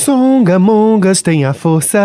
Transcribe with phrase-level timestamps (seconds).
[0.00, 1.98] Songamongas têm a força,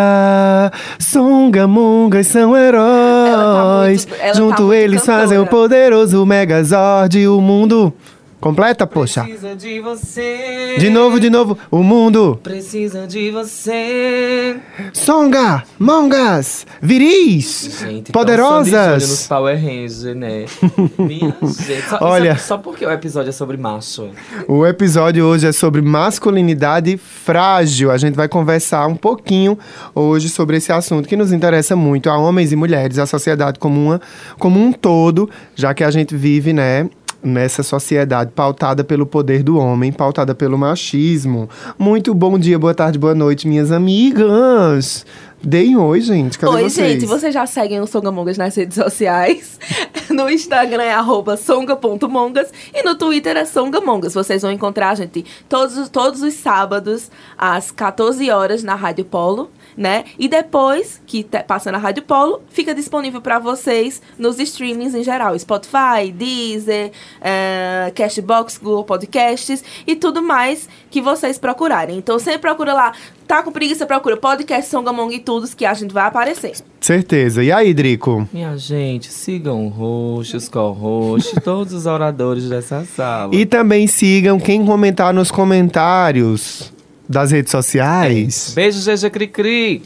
[1.00, 4.06] Songamongas são heróis.
[4.06, 5.20] muito- ela tá Junto muito eles cantora.
[5.22, 7.94] fazem o poderoso Megazord, o mundo.
[8.40, 9.24] Completa, poxa.
[9.24, 10.76] Precisa de você.
[10.78, 11.58] De novo, de novo.
[11.72, 12.40] O mundo.
[12.44, 14.58] Precisa de você.
[14.94, 18.68] Songa, mongas, viris, Gente, poderosas.
[18.68, 20.46] Então, nos Power Rangers, né?
[21.00, 21.90] Minha gente.
[21.90, 22.36] Só, Olha.
[22.38, 24.10] Só, só porque o episódio é sobre macho.
[24.48, 27.90] O episódio hoje é sobre masculinidade frágil.
[27.90, 29.58] A gente vai conversar um pouquinho
[29.94, 33.80] hoje sobre esse assunto que nos interessa muito a homens e mulheres, a sociedade como,
[33.80, 34.02] uma,
[34.38, 36.90] como um todo, já que a gente vive, né?
[37.26, 41.50] Nessa sociedade pautada pelo poder do homem, pautada pelo machismo.
[41.78, 45.04] Muito bom dia, boa tarde, boa noite, minhas amigas.
[45.44, 46.38] Deem oi, gente.
[46.38, 46.94] Cadê Oi, vocês?
[46.94, 49.60] gente, vocês já seguem o Songamongas nas redes sociais?
[50.08, 54.14] No Instagram é arroba songa.mongas e no Twitter é songamongas.
[54.14, 59.04] Vocês vão encontrar a gente todos, os- todos os sábados às 14 horas na Rádio
[59.04, 60.06] Polo, né?
[60.18, 65.38] E depois que passa na Rádio Polo, fica disponível para vocês nos streamings em geral.
[65.38, 71.98] Spotify, Deezer, eh, Cashbox, Google Podcasts e tudo mais que vocês procurarem.
[71.98, 72.94] Então sempre procura lá.
[73.28, 76.54] Tá com preguiça, procura podcast Songamong e tudo que a gente vai aparecer.
[76.80, 77.44] Certeza.
[77.44, 78.30] E aí, Drico?
[78.32, 83.34] Minha gente, sigam o host, os co-hosts, todos os oradores dessa sala.
[83.34, 86.75] E também sigam quem comentar nos comentários
[87.08, 88.54] das redes sociais.
[88.56, 89.84] Beijo, GG Cri-Cri.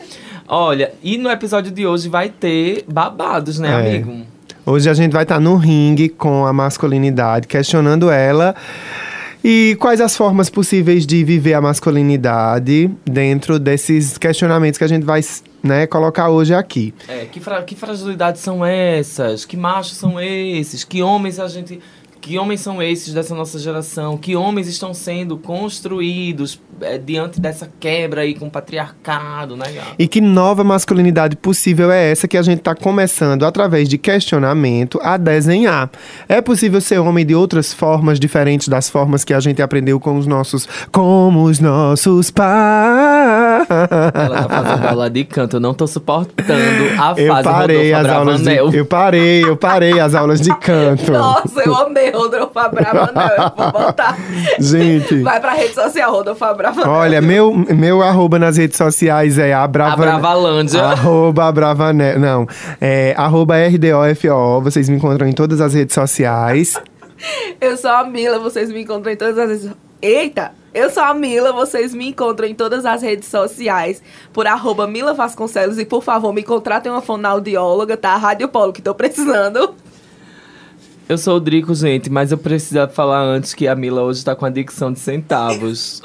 [0.48, 3.74] Olha, e no episódio de hoje vai ter babados, né, É.
[3.98, 4.26] amigo?
[4.66, 8.56] Hoje a gente vai estar no ringue com a masculinidade, questionando ela.
[9.44, 15.06] E quais as formas possíveis de viver a masculinidade dentro desses questionamentos que a gente
[15.06, 15.22] vai
[15.64, 16.94] né, colocar hoje aqui.
[17.08, 19.46] É, que, fra que fragilidades são essas?
[19.46, 20.84] Que machos são esses?
[20.84, 21.80] Que homens a gente.
[22.22, 24.18] Que homens são esses dessa nossa geração?
[24.18, 29.96] Que homens estão sendo construídos é, diante dessa quebra aí com o patriarcado, né, gato?
[29.98, 35.00] E que nova masculinidade possível é essa que a gente está começando, através de questionamento,
[35.02, 35.90] a desenhar?
[36.28, 40.18] É possível ser homem de outras formas diferentes das formas que a gente aprendeu com
[40.18, 40.68] os nossos.
[40.92, 43.68] como os nossos pais?
[43.70, 46.50] Ela tá fazendo aula de canto, eu não tô suportando
[47.00, 48.78] a Eu fase parei as Rodolfo aulas de.
[48.78, 51.12] Eu parei, eu parei as aulas de canto.
[51.12, 53.32] Nossa, eu amei Rodolfo Abravanel.
[53.38, 54.18] Eu vou botar.
[54.60, 55.22] Gente.
[55.22, 56.90] Vai pra rede social, Rodolfo Abravanel.
[56.90, 59.98] Olha, meu, meu arroba nas redes sociais é A abrava...
[59.98, 60.84] Bravalândia.
[60.84, 62.20] Arroba Abravanel.
[62.20, 62.48] Não,
[62.80, 64.62] é arroba RDOFO.
[64.62, 66.80] Vocês me encontram em todas as redes sociais.
[67.60, 69.72] Eu sou a Mila, vocês me encontram em todas as redes.
[70.02, 70.52] Eita!
[70.74, 75.14] Eu sou a Mila, vocês me encontram em todas as redes sociais por arroba Mila
[75.16, 78.16] Vasconcelos e por favor me contratem uma fonoaudióloga, tá?
[78.16, 79.74] Rádio Polo que tô precisando.
[81.10, 84.36] Eu sou o Drico, gente, mas eu preciso falar antes que a Mila hoje tá
[84.36, 86.04] com a dicção de centavos.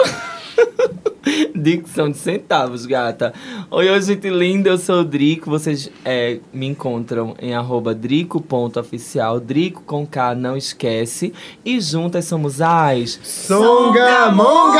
[1.55, 3.35] dicção de centavos, gata.
[3.71, 5.51] Oi, oi, gente linda, eu sou o Drico.
[5.51, 11.35] Vocês é, me encontram em arroba drico.oficial, Drico com K, não esquece.
[11.63, 13.21] E juntas somos as...
[13.23, 14.79] Songamongas!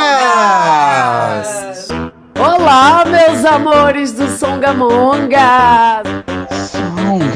[2.39, 6.01] Olá, meus amores do Songamonga!
[6.71, 7.35] Songamongas.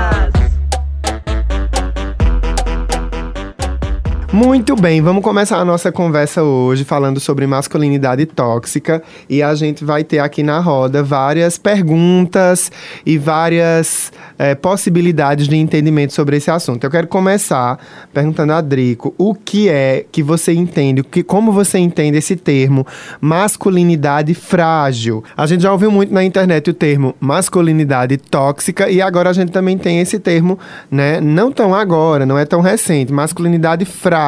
[4.33, 9.83] Muito bem, vamos começar a nossa conversa hoje falando sobre masculinidade tóxica e a gente
[9.83, 12.71] vai ter aqui na roda várias perguntas
[13.05, 16.85] e várias eh, possibilidades de entendimento sobre esse assunto.
[16.85, 17.77] Eu quero começar
[18.13, 22.87] perguntando a Drico o que é que você entende, que, como você entende esse termo
[23.19, 25.25] masculinidade frágil.
[25.35, 29.51] A gente já ouviu muito na internet o termo masculinidade tóxica e agora a gente
[29.51, 30.57] também tem esse termo,
[30.89, 31.19] né?
[31.19, 34.20] Não tão agora, não é tão recente, masculinidade frágil.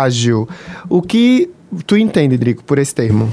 [0.89, 1.49] O que
[1.85, 3.31] tu entende, Drico, por esse termo?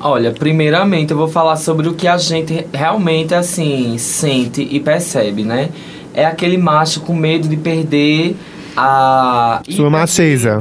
[0.00, 5.42] Olha, primeiramente eu vou falar sobre o que a gente realmente, assim, sente e percebe,
[5.42, 5.70] né?
[6.14, 8.36] É aquele macho com medo de perder
[8.76, 10.58] a Sua maceza.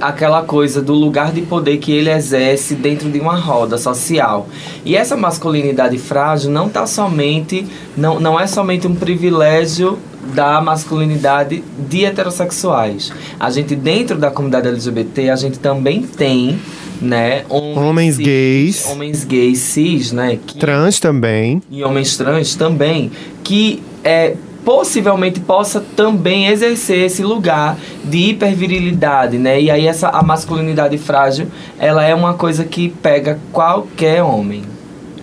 [0.00, 4.46] aquela coisa do lugar de poder que ele exerce dentro de uma roda social.
[4.84, 7.66] E essa masculinidade frágil não tá somente
[7.96, 9.98] não, não é somente um privilégio
[10.34, 13.12] da masculinidade de heterossexuais.
[13.38, 16.58] A gente dentro da comunidade LGBT, a gente também tem,
[17.00, 18.86] né, Homens cis, gays.
[18.86, 21.62] homens gays cis, né, que Trans também.
[21.70, 23.10] e homens trans também,
[23.42, 29.60] que é, possivelmente possa também exercer esse lugar de hipervirilidade, né?
[29.60, 31.48] E aí essa a masculinidade frágil,
[31.78, 34.62] ela é uma coisa que pega qualquer homem.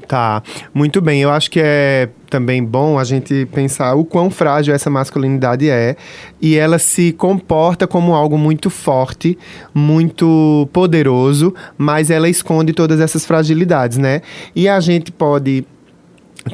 [0.09, 0.41] Tá,
[0.73, 1.21] muito bem.
[1.21, 5.95] Eu acho que é também bom a gente pensar o quão frágil essa masculinidade é
[6.41, 9.37] e ela se comporta como algo muito forte,
[9.71, 14.23] muito poderoso, mas ela esconde todas essas fragilidades, né?
[14.55, 15.63] E a gente pode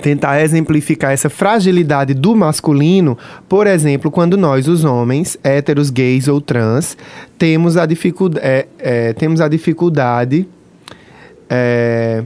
[0.02, 3.18] tentar exemplificar essa fragilidade do masculino,
[3.48, 6.98] por exemplo, quando nós, os homens, héteros, gays ou trans,
[7.38, 10.46] temos a, dificu é, é, temos a dificuldade
[11.50, 12.22] é,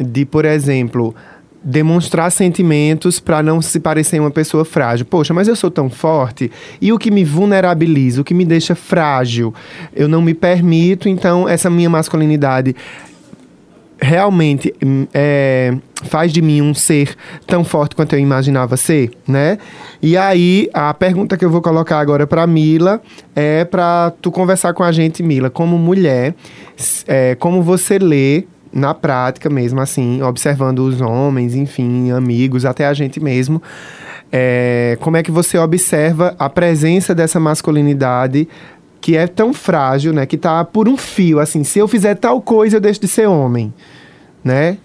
[0.00, 1.14] de, por exemplo,
[1.62, 5.06] demonstrar sentimentos para não se parecer uma pessoa frágil.
[5.06, 6.50] Poxa, mas eu sou tão forte
[6.80, 9.54] e o que me vulnerabiliza, o que me deixa frágil,
[9.94, 12.74] eu não me permito, então essa minha masculinidade
[14.02, 17.14] realmente hum, é, faz de mim um ser
[17.46, 19.58] tão forte quanto eu imaginava ser, né?
[20.00, 23.02] E aí, a pergunta que eu vou colocar agora para Mila
[23.36, 26.34] é para tu conversar com a gente, Mila, como mulher,
[27.06, 32.94] é, como você lê na prática mesmo, assim, observando os homens, enfim, amigos, até a
[32.94, 33.62] gente mesmo,
[34.32, 38.48] é, como é que você observa a presença dessa masculinidade
[39.00, 40.26] que é tão frágil, né?
[40.26, 43.26] Que tá por um fio, assim, se eu fizer tal coisa, eu deixo de ser
[43.26, 43.72] homem,
[44.44, 44.76] né?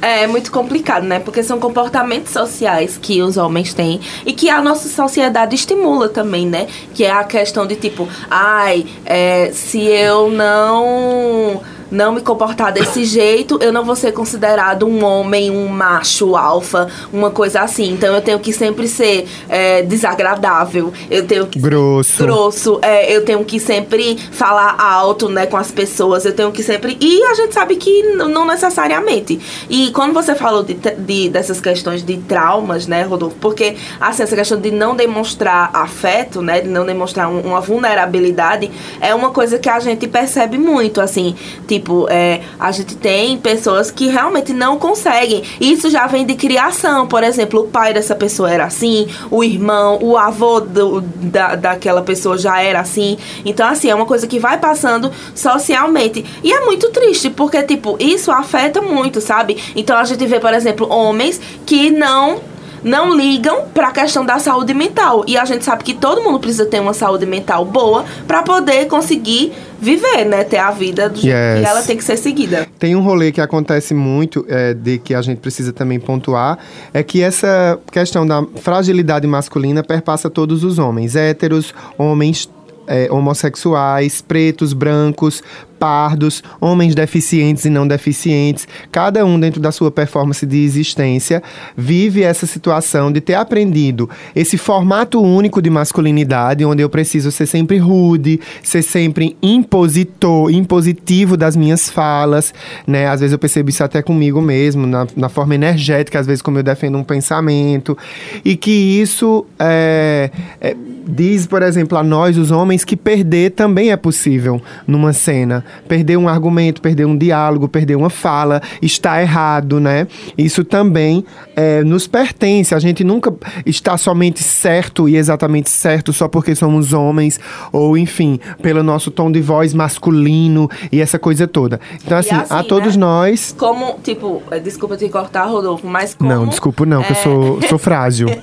[0.00, 1.18] É muito complicado, né?
[1.18, 6.46] Porque são comportamentos sociais que os homens têm e que a nossa sociedade estimula também,
[6.46, 6.66] né?
[6.94, 13.04] Que é a questão de tipo, ai, é, se eu não não me comportar desse
[13.04, 17.92] jeito, eu não vou ser considerado um homem, um macho alfa, uma coisa assim.
[17.92, 20.92] Então eu tenho que sempre ser é, desagradável.
[21.10, 22.22] Eu tenho que Grosso.
[22.22, 26.62] grosso, é, eu tenho que sempre falar alto, né, com as pessoas, eu tenho que
[26.62, 26.96] sempre.
[27.00, 29.38] E a gente sabe que não necessariamente.
[29.68, 33.36] E quando você falou de, de- dessas questões de traumas, né, Rodolfo?
[33.40, 38.70] Porque, assim, essa questão de não demonstrar afeto, né, de não demonstrar um- uma vulnerabilidade,
[39.00, 41.34] é uma coisa que a gente percebe muito, assim.
[41.66, 41.75] Tipo,
[42.08, 45.42] é, a gente tem pessoas que realmente não conseguem.
[45.60, 47.06] Isso já vem de criação.
[47.06, 52.02] Por exemplo, o pai dessa pessoa era assim, o irmão, o avô do- da, daquela
[52.02, 53.16] pessoa já era assim.
[53.44, 56.24] Então, assim, é uma coisa que vai passando socialmente.
[56.42, 59.56] E é muito triste, porque, tipo, isso afeta muito, sabe?
[59.74, 62.40] Então a gente vê, por exemplo, homens que não
[62.86, 65.24] não ligam pra questão da saúde mental.
[65.26, 68.86] E a gente sabe que todo mundo precisa ter uma saúde mental boa pra poder
[68.86, 70.44] conseguir viver, né?
[70.44, 71.60] Ter a vida do jeito Yes.
[71.60, 72.68] que ela tem que ser seguida.
[72.78, 76.58] Tem um rolê que acontece muito, é, de que a gente precisa também pontuar,
[76.94, 82.48] é que essa questão da fragilidade masculina perpassa todos os homens, héteros, homens
[82.86, 85.42] é, homossexuais, pretos, brancos,
[85.78, 91.42] pardos, homens deficientes e não deficientes, cada um dentro da sua performance de existência
[91.76, 97.46] vive essa situação de ter aprendido esse formato único de masculinidade, onde eu preciso ser
[97.46, 102.52] sempre rude, ser sempre impositor, impositivo das minhas falas,
[102.86, 103.08] né?
[103.08, 106.58] Às vezes eu percebo isso até comigo mesmo, na, na forma energética, às vezes como
[106.58, 107.96] eu defendo um pensamento,
[108.44, 113.90] e que isso é, é, diz, por exemplo, a nós, os homens, que perder também
[113.90, 115.64] é possível numa cena.
[115.88, 120.06] Perder um argumento, perder um diálogo, perder uma fala, está errado, né?
[120.36, 122.74] Isso também é, nos pertence.
[122.74, 123.32] A gente nunca
[123.64, 127.38] está somente certo e exatamente certo só porque somos homens,
[127.72, 131.80] ou enfim, pelo nosso tom de voz masculino e essa coisa toda.
[132.04, 133.00] Então, assim, assim, a todos né?
[133.00, 133.54] nós.
[133.56, 136.28] Como, tipo, eh, desculpa te cortar, Rodolfo, mas como.
[136.28, 138.28] Não, desculpa, não, que eu é, sou, sou frágil.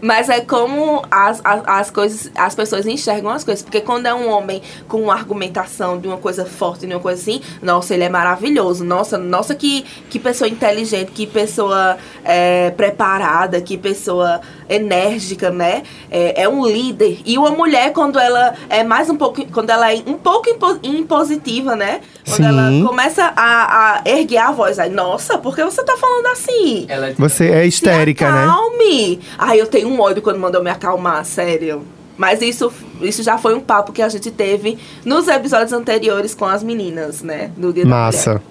[0.00, 3.62] Mas é como as, as, as coisas, as pessoas enxergam as coisas.
[3.62, 7.20] Porque quando é um homem com uma argumentação de uma coisa forte, de uma coisa
[7.20, 8.84] assim, nossa, ele é maravilhoso.
[8.84, 15.82] Nossa, nossa, que, que pessoa inteligente, que pessoa é, preparada, que pessoa enérgica, né?
[16.10, 17.20] É, é um líder.
[17.24, 20.78] E uma mulher, quando ela é mais um pouco, quando ela é um pouco impo-
[20.82, 22.00] impositiva, né?
[22.26, 22.44] Quando Sim.
[22.44, 26.86] ela começa a, a erguer a voz, aí, nossa, por que você tá falando assim?
[26.88, 28.44] Ela é Você é histérica, né?
[28.44, 29.20] acalme.
[29.38, 31.84] Ai, eu tenho um ódio quando mandou me acalmar, sério.
[32.20, 36.44] Mas isso, isso já foi um papo que a gente teve nos episódios anteriores com
[36.44, 37.50] as meninas, né?
[37.56, 38.42] Do Dia da Massa.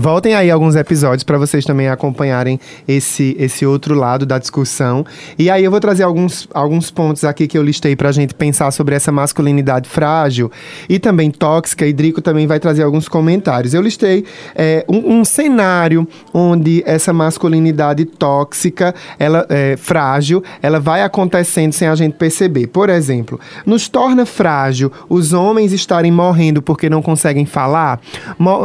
[0.00, 5.04] Voltem aí alguns episódios para vocês também acompanharem esse, esse outro lado da discussão.
[5.36, 8.70] E aí eu vou trazer alguns, alguns pontos aqui que eu listei pra gente pensar
[8.70, 10.52] sobre essa masculinidade frágil
[10.88, 11.84] e também tóxica.
[11.84, 13.74] E Drico também vai trazer alguns comentários.
[13.74, 14.24] Eu listei
[14.54, 21.88] é, um, um cenário onde essa masculinidade tóxica, ela é frágil, ela vai acontecendo sem
[21.88, 22.68] a gente perceber.
[22.68, 28.00] Por exemplo, nos torna frágil os homens estarem morrendo porque não conseguem falar,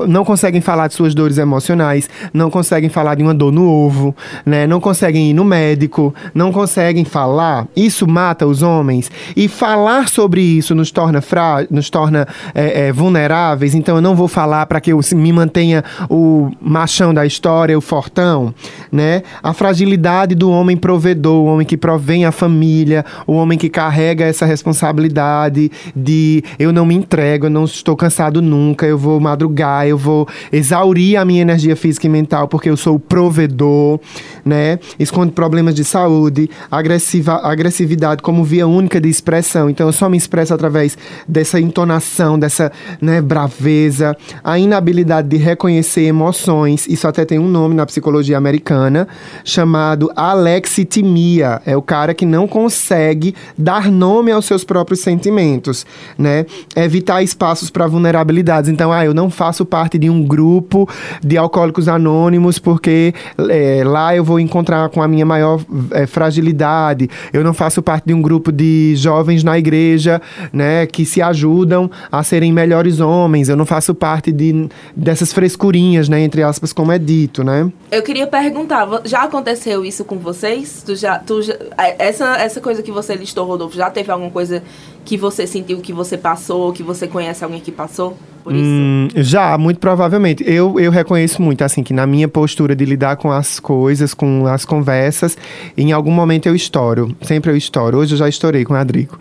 [0.08, 4.16] não conseguem falar de suas dores emocionais, não conseguem falar de uma dor no ovo,
[4.46, 4.68] né?
[4.68, 7.68] Não conseguem ir no médico, não conseguem falar.
[7.76, 12.92] Isso mata os homens e falar sobre isso nos torna frá nos torna é, é,
[12.92, 13.76] vulneráveis.
[13.76, 17.82] Então eu não vou falar para que eu me mantenha o machão da história, o
[17.82, 18.54] fortão,
[18.92, 19.24] né?
[19.42, 24.26] A fragilidade do homem provedor, o homem que provém a família, o homem que carrega
[24.26, 29.88] essa responsabilidade de eu não me entrego, eu não estou cansado nunca, eu vou madrugar,
[29.88, 34.00] eu vou exaurir a minha energia física e mental porque eu sou o provedor,
[34.46, 34.80] né?
[35.00, 39.70] Esconde problemas de saúde, agressiva, agressividade como via única de expressão.
[39.70, 46.04] Então eu só me expresso através dessa entonação, dessa né, braveza, a inabilidade de reconhecer
[46.04, 46.88] emoções.
[46.88, 49.08] Isso até tem um nome na psicologia americana
[49.44, 51.62] chamado alexitimia.
[51.66, 55.86] É o cara que não consegue dar nome aos seus próprios sentimentos,
[56.18, 56.46] né?
[56.76, 58.70] Evitar espaços para vulnerabilidades.
[58.70, 60.88] Então, ah, eu não faço parte de um grupo
[61.24, 63.14] de alcoólicos anônimos porque
[63.50, 65.60] é, lá eu vou encontrar com a minha maior
[65.92, 67.10] é, fragilidade.
[67.32, 71.90] Eu não faço parte de um grupo de jovens na igreja, né, que se ajudam
[72.12, 73.50] a serem melhores homens.
[73.50, 77.72] Eu não faço parte de, dessas frescurinhas, né, entre aspas, como é dito, né?
[77.92, 80.84] Eu queria perguntar, já aconteceu isso com vocês?
[80.86, 84.32] Tu já, tu já- é, essa, essa coisa que você listou, Rodolfo, já teve alguma
[84.32, 84.64] coisa
[85.06, 88.64] que você sentiu que você passou, que você conhece alguém que passou por isso?
[88.64, 90.44] Hum, já, muito provavelmente.
[90.46, 94.46] Eu, eu reconheço muito, assim, que na minha postura de lidar com as coisas, com
[94.48, 95.38] as conversas,
[95.78, 97.16] em algum momento eu estouro.
[97.22, 97.98] Sempre eu estouro.
[97.98, 99.18] Hoje eu já estourei com o Adrico.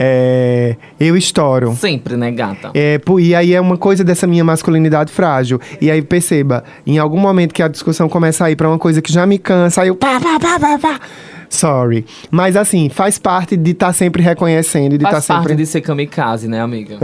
[0.00, 1.74] É, eu estouro.
[1.74, 2.70] Sempre, né, gata?
[2.72, 5.60] É, e aí é uma coisa dessa minha masculinidade frágil.
[5.80, 9.02] E aí perceba, em algum momento que a discussão começa a ir pra uma coisa
[9.02, 11.00] que já me cansa, aí eu pá, pá, pá, pá, pá.
[11.50, 12.04] Sorry.
[12.30, 15.56] Mas assim, faz parte de estar sempre reconhecendo e de estar Faz parte sempre.
[15.56, 16.98] de ser kamikaze, né, amiga?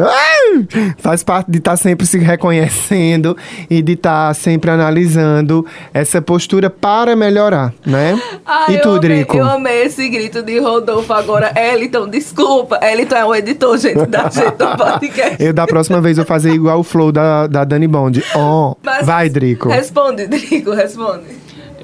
[0.99, 3.37] Faz parte de estar sempre se reconhecendo
[3.69, 8.21] e de estar sempre analisando essa postura para melhorar, né?
[8.45, 9.37] Ai, e eu tu, amei, Drico?
[9.37, 11.53] Eu amei esse grito de Rodolfo agora.
[11.57, 12.79] Eliton, desculpa.
[12.83, 15.37] Eliton é o editor, gente, da gente do podcast.
[15.43, 18.23] Eu da próxima vez vou fazer igual o flow da, da Dani Bond.
[18.35, 19.69] Oh, Mas- vai, Drico.
[19.69, 21.25] Responde, Drico, responde.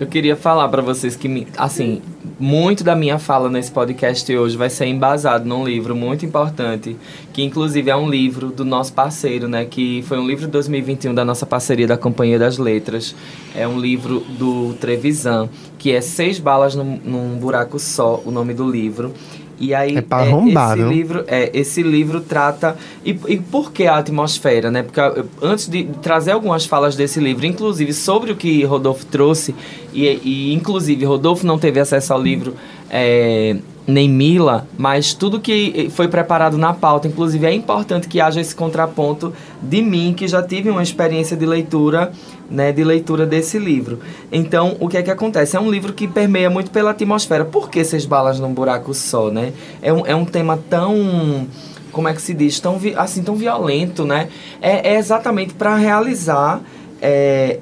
[0.01, 2.01] Eu queria falar pra vocês que, assim,
[2.39, 6.97] muito da minha fala nesse podcast hoje vai ser embasado num livro muito importante,
[7.35, 9.67] que inclusive é um livro do nosso parceiro, né?
[9.67, 13.15] Que foi um livro de 2021 da nossa parceria da Companhia das Letras.
[13.55, 18.55] É um livro do Trevisan, que é Seis Balas num, num Buraco Só, o nome
[18.55, 19.13] do livro.
[19.61, 20.91] E aí, É pra arrombar, esse viu?
[20.91, 22.77] livro, é, esse livro trata.
[23.05, 24.83] E, e por que a atmosfera, né?
[24.83, 25.01] Porque
[25.43, 29.55] antes de trazer algumas falas desse livro, inclusive sobre o que Rodolfo trouxe,
[29.93, 32.55] e, e inclusive Rodolfo não teve acesso ao livro.
[32.89, 33.57] é,
[33.91, 38.55] nem Mila, mas tudo que foi preparado na pauta, inclusive é importante que haja esse
[38.55, 42.13] contraponto de mim, que já tive uma experiência de leitura,
[42.51, 43.99] né, de leitura desse livro.
[44.33, 45.57] Então, o que é que acontece?
[45.57, 47.45] É um livro que permeia muito pela atmosfera.
[47.45, 49.53] Por que seis balas num buraco só, né?
[49.83, 51.47] É um, é um tema tão
[51.93, 54.29] como é que se diz, tão assim tão violento, né?
[54.63, 56.61] É, é exatamente para realizar
[57.03, 57.59] é,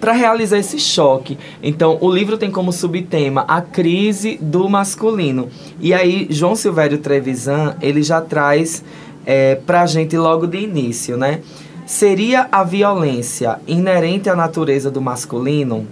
[0.00, 1.36] para realizar esse choque.
[1.62, 5.48] Então, o livro tem como subtema a crise do masculino.
[5.78, 8.82] E aí, João Silvério Trevisan, ele já traz
[9.26, 11.40] é, para a gente logo de início, né?
[11.86, 15.86] Seria a violência inerente à natureza do masculino?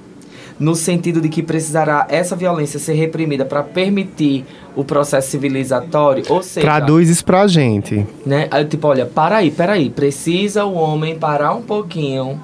[0.59, 6.25] No sentido de que precisará essa violência ser reprimida para permitir o processo civilizatório?
[6.29, 8.05] Ou seja, Traduz isso pra gente.
[8.27, 8.49] né?
[8.51, 9.89] Aí, tipo, olha, para aí, peraí.
[9.89, 12.41] Precisa o homem parar um pouquinho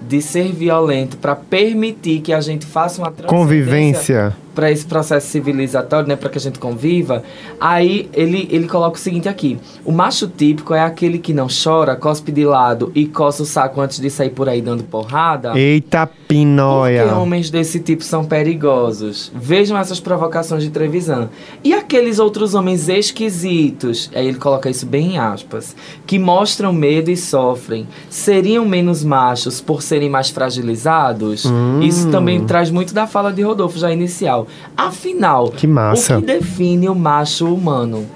[0.00, 4.36] de ser violento para permitir que a gente faça uma Convivência.
[4.54, 7.22] Para esse processo civilizatório, né, para que a gente conviva.
[7.60, 11.96] Aí ele ele coloca o seguinte aqui: o macho típico é aquele que não chora,
[11.96, 15.58] cospe de lado e coça o saco antes de sair por aí dando porrada.
[15.58, 17.02] Eita pinóia.
[17.02, 19.32] Porque homens desse tipo são perigosos.
[19.34, 21.28] Vejam essas provocações de Trevisan.
[21.62, 25.74] E aqueles outros homens esquisitos, aí ele coloca isso bem em aspas,
[26.06, 31.44] que mostram medo e sofrem, seriam menos machos por serem mais fragilizados?
[31.44, 31.80] Hum.
[31.82, 34.39] Isso também traz muito da fala de Rodolfo já inicial.
[34.76, 36.18] Afinal, Que massa.
[36.18, 38.06] o que define o macho humano?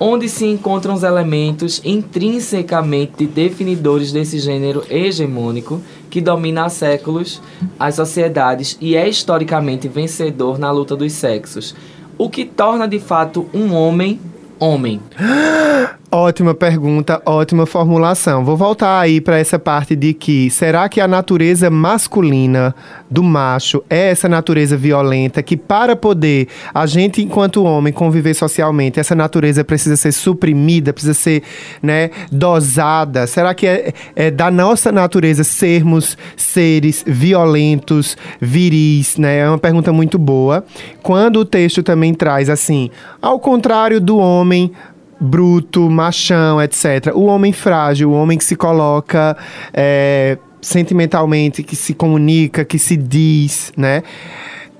[0.00, 7.42] Onde se encontram os elementos intrinsecamente definidores desse gênero hegemônico que domina há séculos
[7.78, 11.74] as sociedades e é historicamente vencedor na luta dos sexos.
[12.16, 14.20] O que torna de fato um homem
[14.60, 15.00] homem.
[16.10, 18.42] Ótima pergunta, ótima formulação.
[18.42, 22.74] Vou voltar aí para essa parte de que será que a natureza masculina
[23.10, 28.98] do macho é essa natureza violenta que para poder a gente enquanto homem conviver socialmente,
[28.98, 31.42] essa natureza precisa ser suprimida, precisa ser,
[31.82, 33.26] né, dosada?
[33.26, 39.40] Será que é, é da nossa natureza sermos seres violentos, viris, né?
[39.40, 40.64] É uma pergunta muito boa.
[41.02, 42.88] Quando o texto também traz assim,
[43.20, 44.72] ao contrário do homem
[45.20, 47.12] bruto, machão, etc.
[47.14, 49.36] O homem frágil, o homem que se coloca
[49.72, 54.02] é, sentimentalmente, que se comunica, que se diz, né?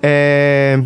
[0.03, 0.81] É,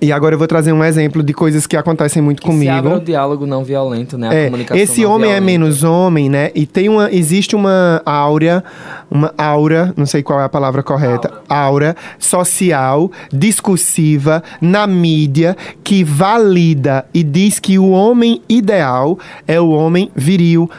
[0.00, 2.82] e agora eu vou trazer um exemplo de coisas que acontecem muito Que se abre
[2.90, 3.02] comigo.
[3.02, 4.28] o diálogo não violento, né?
[4.28, 5.46] A É, comunicação esse homem é violenta.
[5.46, 6.50] menos homem, né?
[6.54, 8.64] E tem uma, existe uma áurea,
[9.10, 16.02] uma aura, não sei qual é a palavra correta, aura social, discursiva na mídia que
[16.04, 20.70] valida e diz que o homem ideal é o homem viril.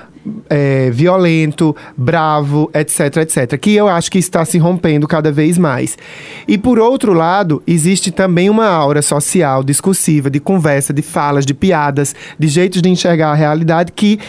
[0.50, 3.58] É, violento, bravo, etc, etc.
[3.60, 5.98] Que eu acho que está se rompendo cada vez mais.
[6.48, 11.54] E por outro lado, existe também uma aura social, discursiva, de conversa, de falas, de
[11.54, 14.20] piadas, de jeitos de enxergar a realidade que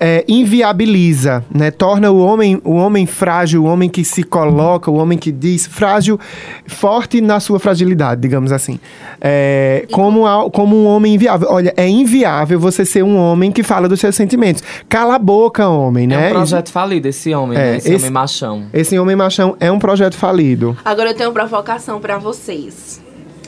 [0.00, 1.70] é, inviabiliza, né?
[1.70, 5.66] Torna o homem, o homem frágil, o homem que se coloca, o homem que diz
[5.66, 6.18] frágil,
[6.66, 8.80] forte na sua fragilidade, digamos assim.
[9.20, 11.48] É, como, a- como um homem inviável.
[11.50, 14.62] Olha, é inviável você ser um homem que fala dos seus sentimentos.
[14.88, 16.28] Cala a boca, homem, É né?
[16.28, 17.76] um projeto falido esse homem, É, né?
[17.76, 18.62] Esse, esse- homem machão.
[18.72, 20.76] Esse homem machão é um projeto falido.
[20.84, 23.00] Agora eu tenho uma provocação pra vocês.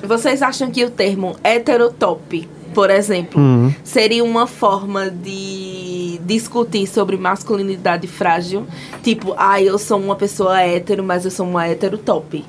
[0.07, 3.73] Vocês acham que o termo heterotop, por exemplo, Hum.
[3.85, 8.67] seria uma forma de discutir sobre masculinidade frágil?
[9.03, 12.45] Tipo, ai, eu sou uma pessoa hétero, mas eu sou uma hétero top.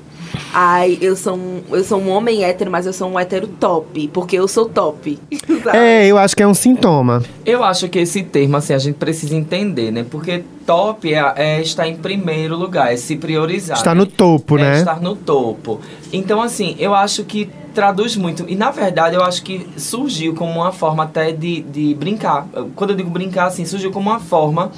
[0.52, 4.08] Ai, eu sou um, eu sou um homem hétero, mas eu sou um hétero top,
[4.12, 5.18] porque eu sou top.
[5.64, 5.78] sabe?
[5.78, 7.22] É, eu acho que é um sintoma.
[7.44, 10.04] Eu acho que esse termo, assim, a gente precisa entender, né?
[10.08, 13.76] Porque top é, é estar em primeiro lugar, é se priorizar.
[13.76, 14.00] Está né?
[14.00, 14.78] no topo, é né?
[14.78, 15.80] estar no topo.
[16.12, 18.44] Então, assim, eu acho que traduz muito.
[18.48, 22.46] E, na verdade, eu acho que surgiu como uma forma até de, de brincar.
[22.74, 24.70] Quando eu digo brincar, assim, surgiu como uma forma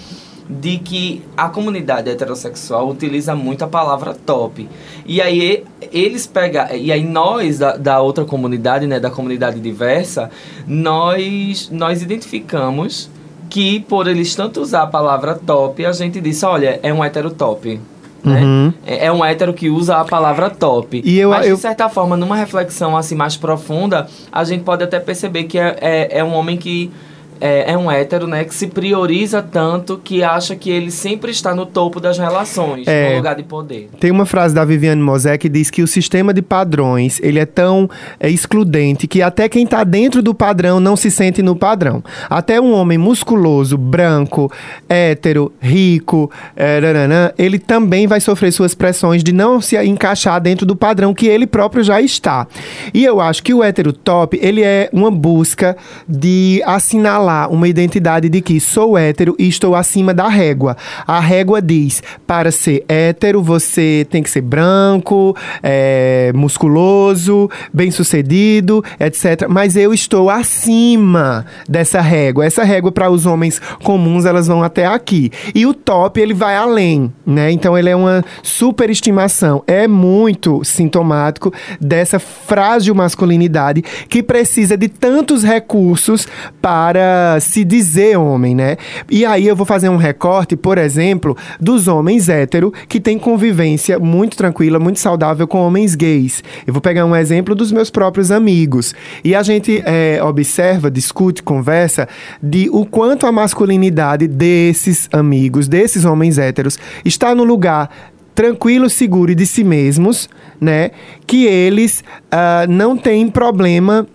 [0.49, 4.69] de que a comunidade heterossexual utiliza muito a palavra top.
[5.05, 6.67] E aí eles pegam.
[6.75, 10.31] E aí nós, da, da outra comunidade, né, da comunidade diversa,
[10.67, 13.11] nós, nós identificamos
[13.51, 17.31] que por eles tanto usar a palavra top, a gente disse, olha, é um hétero
[17.31, 17.81] top.
[18.27, 18.43] Né?
[18.43, 18.73] Uhum.
[18.85, 21.01] É, é um hétero que usa a palavra top.
[21.05, 24.83] E eu- Mas, eu- de certa forma, numa reflexão assim mais profunda, a gente pode
[24.83, 26.91] até perceber que é, é, é um homem que
[27.41, 28.45] é, é um hétero, né?
[28.45, 33.11] Que se prioriza tanto que acha que ele sempre está no topo das relações, É.
[33.11, 33.89] no lugar de poder.
[34.01, 37.47] Tem uma frase da Viviane Mosé que diz que o sistema de padrões ele é
[37.47, 42.03] tão é, excludente que até quem está dentro do padrão não se sente no padrão.
[42.31, 44.51] Até um homem musculoso, branco,
[44.89, 50.65] hétero, rico, é, nananã, ele também vai sofrer suas pressões de não se encaixar dentro
[50.65, 52.47] do padrão que ele próprio já está.
[52.95, 55.77] E eu acho que o hétero top ele é uma busca
[56.09, 60.77] de assinalar uma identidade de que sou hétero e estou acima da régua.
[61.07, 69.49] A régua diz: para ser hétero, você tem que ser branco, é, musculoso, bem-sucedido, etc.
[69.49, 72.45] Mas eu estou acima dessa régua.
[72.47, 75.31] Essa régua, para os homens comuns, elas vão até aqui.
[75.55, 77.51] E o top, ele vai além, né?
[77.51, 79.63] Então, ele é uma superestimação.
[79.67, 86.27] É muito sintomático dessa frágil masculinidade que precisa de tantos recursos
[86.61, 88.77] para se dizer homem, né?
[89.11, 93.99] E aí eu vou fazer um recorte, por exemplo, dos homens hétero que têm convivência
[93.99, 96.43] muito tranquila, muito saudável com homens gays.
[96.67, 98.95] Eu vou pegar um exemplo dos meus próprios amigos.
[99.25, 102.09] E a gente é, observa, discute, conversa
[102.43, 107.91] de o quanto a masculinidade desses amigos, desses homens héteros, está no lugar
[108.35, 110.29] tranquilo, seguro e de si mesmos,
[110.61, 110.91] né?
[111.27, 114.07] Que eles ah, não têm problema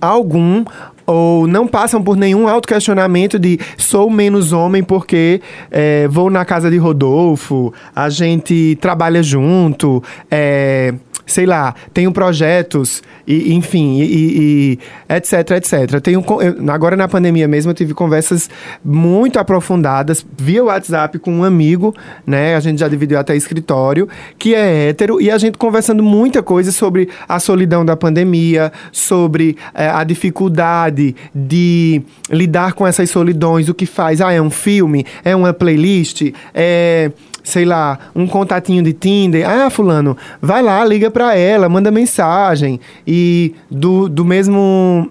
[0.00, 0.64] algum
[1.12, 6.70] ou não passam por nenhum autoquestionamento de sou menos homem porque é, vou na casa
[6.70, 10.94] de Rodolfo, a gente trabalha junto, é,
[11.26, 16.00] sei lá, tenho projetos, e, enfim, e, e- etc, etc.
[16.02, 18.50] Tenho, eu- agora na pandemia mesmo, eu tive conversas
[18.84, 21.94] muito aprofundadas via WhatsApp com um amigo,
[22.26, 22.54] né?
[22.56, 24.08] A gente já dividiu até escritório,
[24.38, 29.56] que é hétero, e a gente conversando muita coisa sobre a solidão da pandemia, sobre
[29.74, 34.20] eh, a dificuldade de lidar com essas solidões, o que faz.
[34.20, 35.04] Ah, é um filme?
[35.24, 36.32] É uma playlist?
[36.54, 37.10] É
[37.42, 39.48] sei lá, um contatinho de Tinder.
[39.48, 42.78] Ah, fulano, vai lá, liga pra ela, manda mensagem.
[43.06, 45.10] E do, do mesmo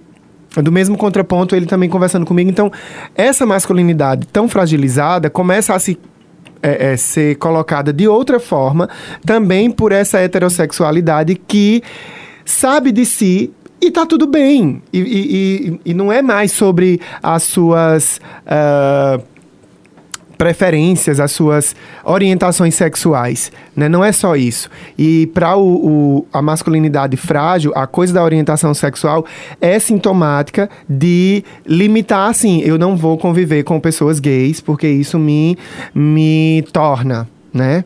[0.61, 2.49] do mesmo contraponto, ele também conversando comigo.
[2.49, 2.69] Então,
[3.15, 5.97] essa masculinidade tão fragilizada começa a se
[6.61, 8.89] é, é, ser colocada de outra forma,
[9.25, 11.81] também por essa heterossexualidade que
[12.45, 14.81] sabe de si e tá tudo bem.
[14.93, 18.19] E, e- e- e não é mais sobre as suas.
[18.45, 19.19] ah,
[20.45, 23.87] preferências, as suas orientações sexuais, né?
[23.87, 24.71] Não é só isso.
[24.97, 29.23] E para o, o- a masculinidade frágil, a coisa da orientação sexual
[29.61, 35.55] é sintomática de limitar, assim, eu não vou conviver com pessoas gays porque isso me,
[35.93, 37.85] me torna, né?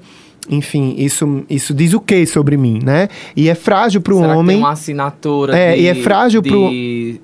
[0.50, 3.10] Enfim, isso, isso diz o que sobre mim, né?
[3.36, 4.56] E é frágil para o Será que homem.
[4.56, 6.72] tem uma assinatura É, de, e é frágil de, pro-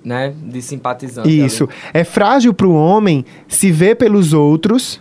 [0.04, 1.30] né, de simpatizante.
[1.46, 1.64] Isso.
[1.66, 1.74] ali.
[1.94, 5.00] É frágil para o homem se ver pelos outros.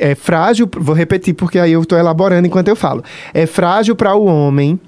[0.00, 3.02] É frágil, vou repetir porque aí eu estou elaborando enquanto eu falo.
[3.32, 4.78] É frágil para o homem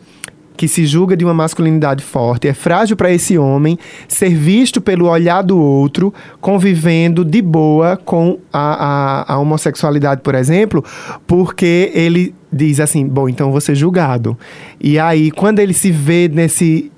[0.56, 5.08] que se julga de uma masculinidade forte, é frágil para esse homem ser visto pelo
[5.08, 10.82] olhar do outro, convivendo de boa com a, a, a homossexualidade, por exemplo,
[11.26, 14.36] porque ele diz assim: bom, então vou ser julgado.
[14.80, 16.90] E aí, quando ele se vê nesse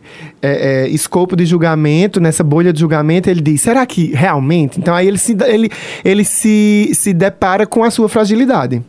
[0.43, 4.79] é, é, escopo de julgamento, nessa bolha de julgamento, ele diz: será que realmente?
[4.79, 5.71] Então aí ele se, ele,
[6.05, 8.83] ele se, se depara com a sua fragilidade.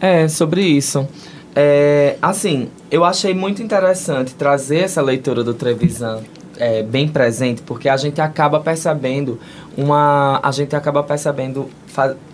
[0.00, 1.06] É, sobre isso.
[1.54, 6.20] É, assim, eu achei muito interessante trazer essa leitura do Trevisan
[6.56, 9.38] é, bem presente, porque a gente acaba percebendo
[9.76, 10.40] uma.
[10.42, 11.68] A gente acaba percebendo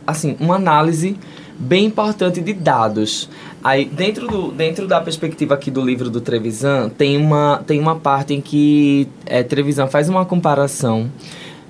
[0.06, 1.16] assim, uma análise
[1.58, 3.28] bem importante de dados.
[3.62, 7.96] Aí, dentro, do, dentro da perspectiva aqui do livro do Trevisan, tem uma, tem uma
[7.96, 11.10] parte em que é, Trevisan faz uma comparação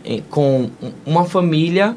[0.04, 0.68] eh, com
[1.06, 1.96] uma família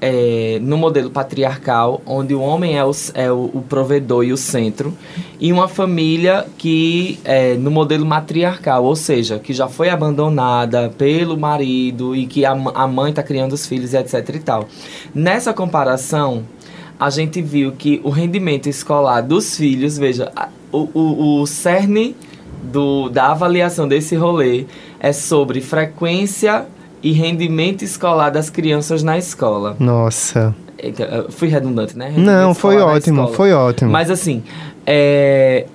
[0.00, 4.36] é, no modelo patriarcal, onde o homem é o, é o, o provedor e o
[4.36, 4.96] centro,
[5.40, 11.36] e uma família que é no modelo matriarcal, ou seja, que já foi abandonada pelo
[11.36, 14.68] marido e que a, a mãe está criando os filhos, etc e tal.
[15.14, 16.44] Nessa comparação,
[16.98, 20.32] a gente viu que o rendimento escolar dos filhos, veja,
[20.72, 22.16] o, o, o cerne
[22.62, 24.66] do, da avaliação desse rolê
[24.98, 26.66] é sobre frequência
[27.02, 29.76] e rendimento escolar das crianças na escola.
[29.78, 30.54] Nossa.
[30.78, 32.06] Eu Fui redundante, né?
[32.06, 33.90] Rendimento Não, foi ótimo, foi ótimo.
[33.90, 34.42] Mas assim,
[34.86, 35.66] é,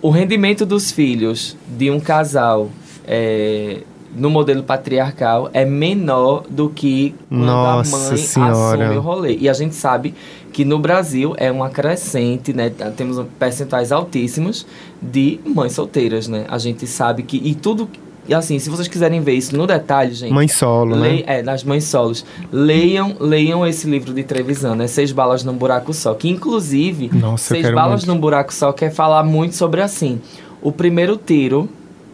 [0.00, 2.70] o rendimento dos filhos de um casal
[3.06, 3.82] é,
[4.14, 8.84] no modelo patriarcal é menor do que quando Nossa a mãe Senhora.
[8.84, 9.36] assume o rolê.
[9.40, 10.14] E a gente sabe
[10.52, 12.70] que no Brasil é uma crescente, né?
[12.96, 14.66] Temos percentuais altíssimos
[15.00, 16.44] de mães solteiras, né?
[16.48, 17.36] A gente sabe que.
[17.38, 17.88] E tudo.
[18.28, 20.32] E assim, se vocês quiserem ver isso no detalhe, gente.
[20.32, 21.08] Mãe solo, né?
[21.08, 22.24] Lei- É, das mães solos.
[22.52, 24.86] Leiam, leiam esse livro de Trevisan, né?
[24.86, 26.14] Seis Balas num Buraco Só.
[26.14, 28.14] Que, inclusive, Nossa, Seis Balas muito.
[28.14, 30.20] num Buraco Só quer falar muito sobre, assim,
[30.60, 31.68] o primeiro tiro,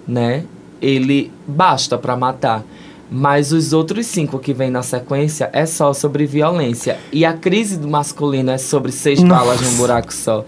[0.06, 0.44] né?
[0.80, 2.62] Ele basta pra matar.
[3.10, 6.98] Mas os outros cinco que vem na sequência é só sobre violência.
[7.10, 9.44] E a crise do masculino é sobre seis Nossa.
[9.46, 10.44] balas num buraco só.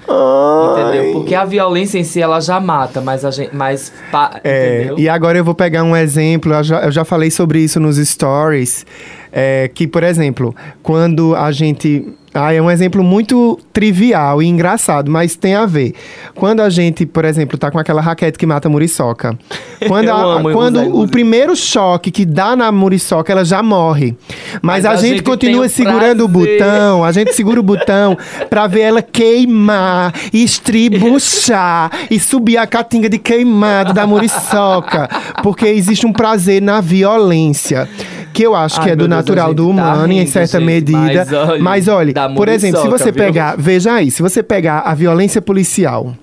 [0.73, 1.13] Entendeu?
[1.15, 3.57] Porque a violência em si, ela já mata, mas a gente...
[3.57, 4.99] Mas, pa- É, entendeu?
[4.99, 7.97] e agora eu vou pegar um exemplo, eu já, eu já falei sobre isso nos
[7.97, 8.85] stories,
[9.33, 12.09] é, que, por exemplo, quando a gente...
[12.33, 15.95] Ah, é um exemplo muito trivial e engraçado, mas tem a ver.
[16.35, 19.37] Quando a gente, por exemplo, tá com aquela raquete que mata a muriçoca.
[19.89, 24.15] Quando, a- amo quando usar, o primeiro choque que dá na muriçoca, ela já morre.
[24.61, 28.17] Mas, Mas a, a gente, gente continua segurando o botão, a gente segura o botão
[28.51, 35.09] pra ver ela queimar, estribuchar e subir a catinga de queimado da muriçoca.
[35.43, 37.89] Porque existe um prazer na violência.
[38.33, 40.59] Que eu acho que Ai, é do Deus, natural do tá humano, em rindo, certa
[40.59, 40.99] gente, medida.
[41.01, 43.15] mas olha, Mas olha, da por exemplo, se você viu?
[43.15, 46.15] pegar, veja aí, se você pegar a violência policial,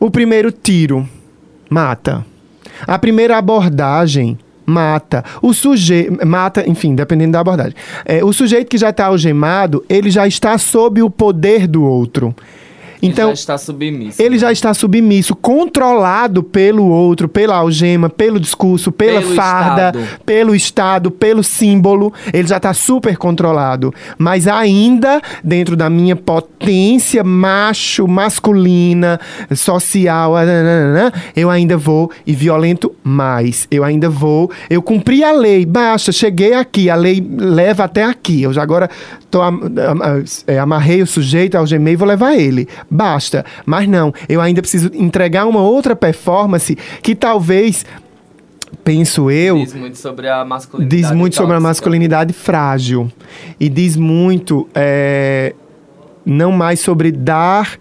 [0.00, 1.08] o primeiro tiro
[1.70, 2.24] mata.
[2.86, 5.24] A primeira abordagem mata.
[5.40, 6.26] O sujeito.
[6.26, 7.74] Mata, enfim, dependendo da abordagem.
[8.04, 12.34] É, o sujeito que já está algemado, ele já está sob o poder do outro.
[13.02, 14.20] Então, já está submisso.
[14.22, 20.20] ele já está submisso, controlado pelo outro, pela algema, pelo discurso, pela Pelo farda, Estado.
[20.24, 22.12] pelo Estado, pelo símbolo.
[22.32, 23.92] Ele já está super controlado.
[24.18, 29.20] Mas ainda, dentro da minha potência macho, masculina,
[29.54, 33.66] social, nananana, eu ainda vou e violento mais.
[33.70, 34.50] Eu ainda vou.
[34.70, 38.42] Eu cumpri a lei, basta, cheguei aqui, a lei leva até aqui.
[38.42, 38.88] Eu já agora
[39.30, 42.68] tô, am- am- é, amarrei o sujeito, algemei e vou levar ele.
[42.90, 43.44] Basta.
[43.64, 47.84] Mas não, eu ainda preciso entregar uma outra performance que talvez,
[48.84, 51.02] penso eu, Diz muito sobre a masculinidade.
[51.02, 53.10] diz muito sobre a masculinidade frágil.
[53.58, 55.54] E diz muito, é,
[56.24, 57.78] não mais sobre dar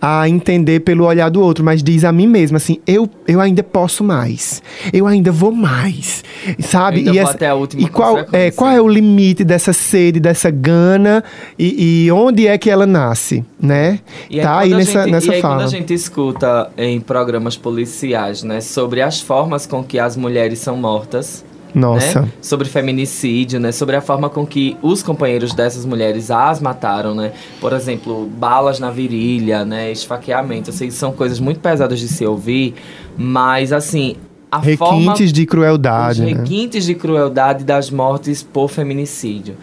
[0.00, 3.62] a entender pelo olhar do outro, mas diz a mim mesmo assim, eu, eu ainda
[3.62, 6.22] posso mais, eu ainda vou mais,
[6.60, 7.02] sabe?
[7.02, 10.50] E essa- até a última e qual é, qual é o limite dessa sede, dessa
[10.50, 11.24] gana
[11.58, 14.00] e, e onde é que ela nasce, né?
[14.30, 15.56] E tá aí a nessa, gente, nessa e aí fala.
[15.56, 20.58] quando a gente escuta em programas policiais, né, sobre as formas com que as mulheres
[20.58, 22.22] são mortas, Nossa.
[22.22, 27.14] né, sobre feminicídio, né, sobre a forma com que os companheiros dessas mulheres as mataram,
[27.14, 32.24] né, por exemplo, balas na virilha, né, esfaqueamento, assim, são coisas muito pesadas de se
[32.24, 32.74] ouvir,
[33.16, 34.16] mas assim,
[34.50, 36.38] a forma Requintes de crueldade, os né?
[36.38, 39.56] requintes de crueldade das mortes por feminicídio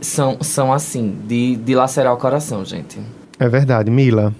[0.00, 2.98] são, são assim, de, de lacerar o coração, gente.
[3.38, 4.32] É verdade, Mila.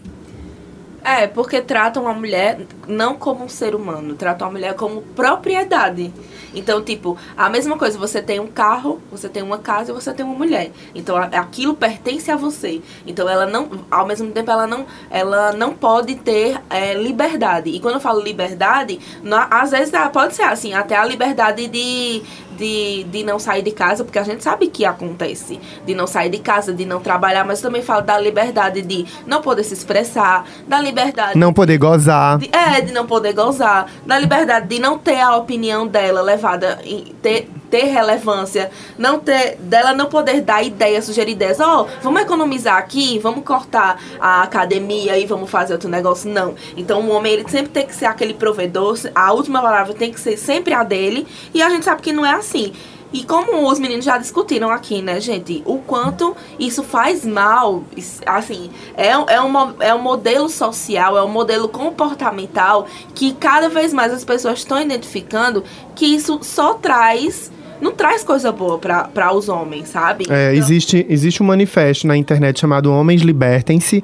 [1.02, 6.12] É, porque tratam a mulher não como um ser humano, tratam a mulher como propriedade.
[6.54, 10.12] Então, tipo, a mesma coisa, você tem um carro, você tem uma casa e você
[10.14, 10.70] tem uma mulher.
[10.94, 12.80] Então, aquilo pertence a você.
[13.06, 17.68] Então, ela não, ao mesmo tempo, ela não, ela não pode ter é, liberdade.
[17.70, 21.66] E quando eu falo liberdade, na- às vezes ah, pode ser assim, até a liberdade
[21.68, 22.22] de,
[22.56, 26.30] de, de não sair de casa, porque a gente sabe que acontece, de não sair
[26.30, 29.74] de casa, de não trabalhar, mas eu também falo da liberdade de não poder se
[29.74, 32.38] expressar, da liberdade Não poder gozar.
[32.38, 36.78] de, é, de não poder gozar, da liberdade de não ter a opinião dela levada,
[36.84, 42.22] em, ter, ter relevância, não ter, dela não poder dar ideias, sugerir ideias, ó, vamos
[42.22, 46.54] economizar aqui, vamos cortar a academia e vamos fazer outro negócio, não.
[46.76, 50.20] Então o homem, ele sempre tem que ser aquele provedor, a última palavra tem que
[50.20, 52.72] ser sempre a dele, e a gente sabe que não é assim.
[53.12, 55.62] E como os meninos já discutiram aqui, né, gente?
[55.64, 57.84] O quanto isso faz mal,
[58.26, 63.92] assim, é, é, uma, é um modelo social, é um modelo comportamental que cada vez
[63.92, 65.64] mais as pessoas estão identificando
[65.94, 67.50] que isso só traz.
[67.80, 70.24] Não traz coisa boa para os homens, sabe?
[70.28, 74.02] É, Então- existe, existe um manifesto na internet chamado Homens Libertem-se,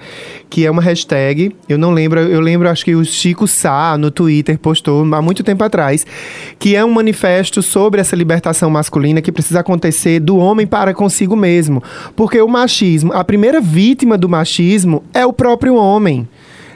[0.51, 1.55] que é uma hashtag.
[1.69, 5.43] Eu não lembro, eu lembro, acho que o Chico Sá no Twitter postou há muito
[5.43, 6.07] tempo atrás,
[6.59, 11.35] que é um manifesto sobre essa libertação masculina que precisa acontecer do homem para consigo
[11.35, 11.83] mesmo.
[12.15, 16.29] Porque o machismo, a primeira vítima do machismo é o próprio homem.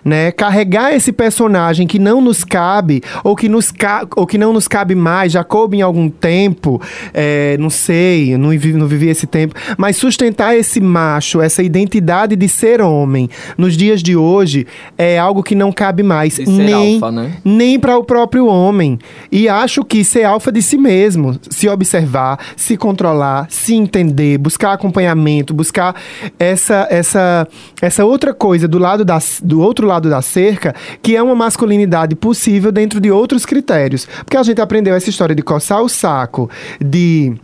[0.06, 0.30] Né?
[0.30, 4.68] Carregar esse personagem que não nos cabe, ou que, nos ca- ou que não nos
[4.68, 6.80] cabe mais, já coube em algum tempo,
[7.12, 12.36] é, não sei, não vivi, não vivi esse tempo, mas sustentar esse macho, essa identidade
[12.36, 14.64] de ser homem, nos dias de hoje,
[14.96, 16.38] é algo que não cabe mais.
[16.38, 17.32] Nem, alfa, né?
[17.44, 19.00] nem para o próprio homem.
[19.32, 24.72] E acho que ser alfa de si mesmo, se observar, se controlar, se entender, buscar
[24.74, 25.96] acompanhamento, buscar
[26.38, 27.48] essa essa
[27.82, 32.14] essa outra coisa do lado da, do outro lado da cerca, que é uma masculinidade
[32.14, 34.06] possível dentro de outros critérios.
[34.24, 37.34] Porque a gente aprendeu essa história de coçar o saco, de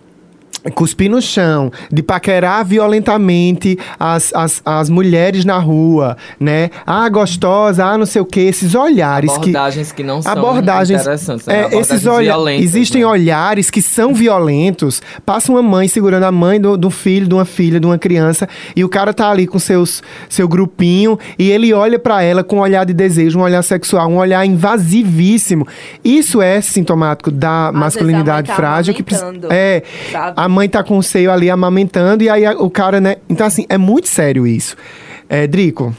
[0.70, 6.70] cuspir no chão, de paquerar violentamente as, as, as mulheres na rua, né?
[6.87, 11.01] Ah, gostosa, ah, não sei o quê, esses olhares que Abordagens que não são abordagens,
[11.01, 11.55] interessantes, né?
[11.55, 13.07] é, Abordagens esses olha violentas, existem né?
[13.07, 15.03] olhares que são violentos.
[15.27, 18.48] Passa uma mãe segurando a mãe do, do filho, de uma filha, de uma criança,
[18.77, 22.57] e o cara tá ali com seus, seu grupinho e ele olha pra ela com
[22.57, 25.66] um olhar de desejo, um olhar sexual, um olhar invasivíssimo.
[26.05, 29.05] Isso é sintomático da vezes masculinidade tá frágil que
[29.51, 29.83] é
[30.37, 33.16] a mãe tá com o seio ali amamentando e aí a- o cara, né?
[33.28, 34.76] Então assim, é muito sério isso.
[35.28, 35.92] É, Drico,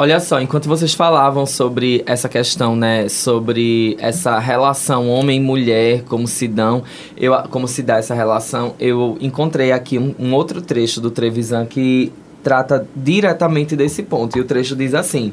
[0.00, 6.46] Olha só, enquanto vocês falavam sobre essa questão, né, sobre essa relação homem-mulher, como se
[6.46, 6.84] dão,
[7.16, 11.66] eu, como se dá essa relação, eu encontrei aqui um, um outro trecho do Trevisan
[11.66, 12.12] que
[12.44, 14.38] trata diretamente desse ponto.
[14.38, 15.32] E o trecho diz assim: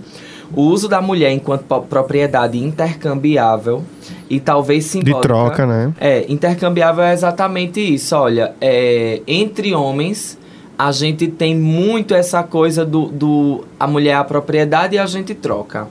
[0.53, 3.83] o uso da mulher enquanto propriedade intercambiável
[4.29, 5.21] e talvez de simbólica.
[5.21, 5.93] troca, né?
[5.99, 8.15] É, intercambiável é exatamente isso.
[8.15, 10.37] Olha, é, entre homens,
[10.77, 15.05] a gente tem muito essa coisa do, do a mulher é a propriedade e a
[15.05, 15.87] gente troca.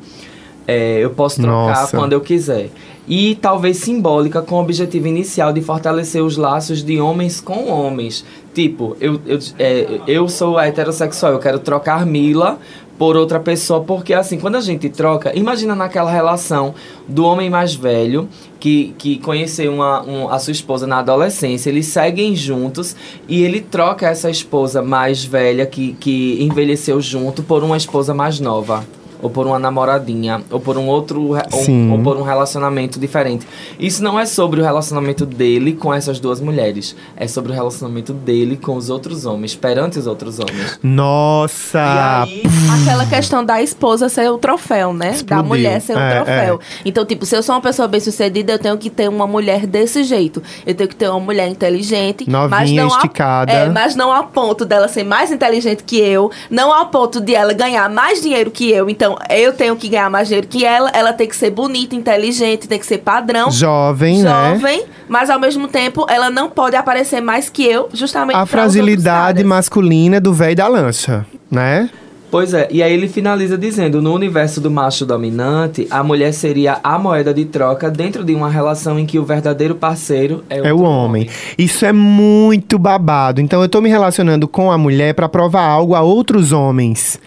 [0.66, 1.96] É, eu posso trocar Nossa.
[1.96, 2.70] quando eu quiser.
[3.06, 8.24] E talvez simbólica com o objetivo inicial de fortalecer os laços de homens com homens.
[8.54, 12.58] Tipo, eu, eu, é, eu sou heterossexual, eu quero trocar Mila
[12.98, 16.74] por outra pessoa, porque assim, quando a gente troca, imagina naquela relação
[17.08, 18.28] do homem mais velho
[18.60, 22.94] que, que conheceu uma, um, a sua esposa na adolescência, eles seguem juntos
[23.28, 28.40] e ele troca essa esposa mais velha que, que envelheceu junto por uma esposa mais
[28.40, 28.84] nova.
[29.24, 31.30] Ou por uma namoradinha, ou por um outro.
[31.30, 31.90] ou- Sim.
[31.90, 33.46] Ou, por um relacionamento diferente.
[33.80, 36.94] Isso não é sobre o relacionamento dele com essas duas mulheres.
[37.16, 40.78] É sobre o relacionamento dele com os outros homens, perante os outros homens.
[40.82, 41.78] Nossa!
[41.78, 42.42] E aí,
[42.82, 45.08] Aquela questão da esposa ser o troféu, né?
[45.10, 45.44] Da Explodiu.
[45.44, 46.60] mulher ser o É, troféu.
[46.84, 49.66] Então, tipo, se eu sou uma pessoa bem sucedida, eu tenho que ter uma mulher
[49.66, 50.42] desse jeito.
[50.66, 52.24] Eu tenho que ter uma mulher inteligente.
[52.28, 53.52] mas Novinha, não a- esticada.
[53.52, 56.30] é, mas não a ponto dela ser mais inteligente que eu.
[56.50, 58.90] Não a ponto de ela ganhar mais dinheiro que eu.
[58.90, 60.90] Então, eu tenho que ganhar mais dinheiro que ela.
[60.90, 63.50] Ela tem que ser bonita, inteligente, tem que ser padrão.
[63.50, 64.54] Jovem, né?
[64.54, 69.42] Jovem, mas ao mesmo tempo ela não pode aparecer mais que eu, justamente A fragilidade
[69.44, 71.90] masculina do velho da lancha, né?
[72.34, 76.80] Pois é, e aí ele finaliza dizendo: no universo do macho dominante, a mulher seria
[76.82, 80.72] a moeda de troca dentro de uma relação em que o verdadeiro parceiro é, É
[80.72, 81.28] o outro homem.
[81.56, 83.40] Isso é muito babado.
[83.40, 87.20] Então eu tô me relacionando com a mulher pra provar algo a outros homens.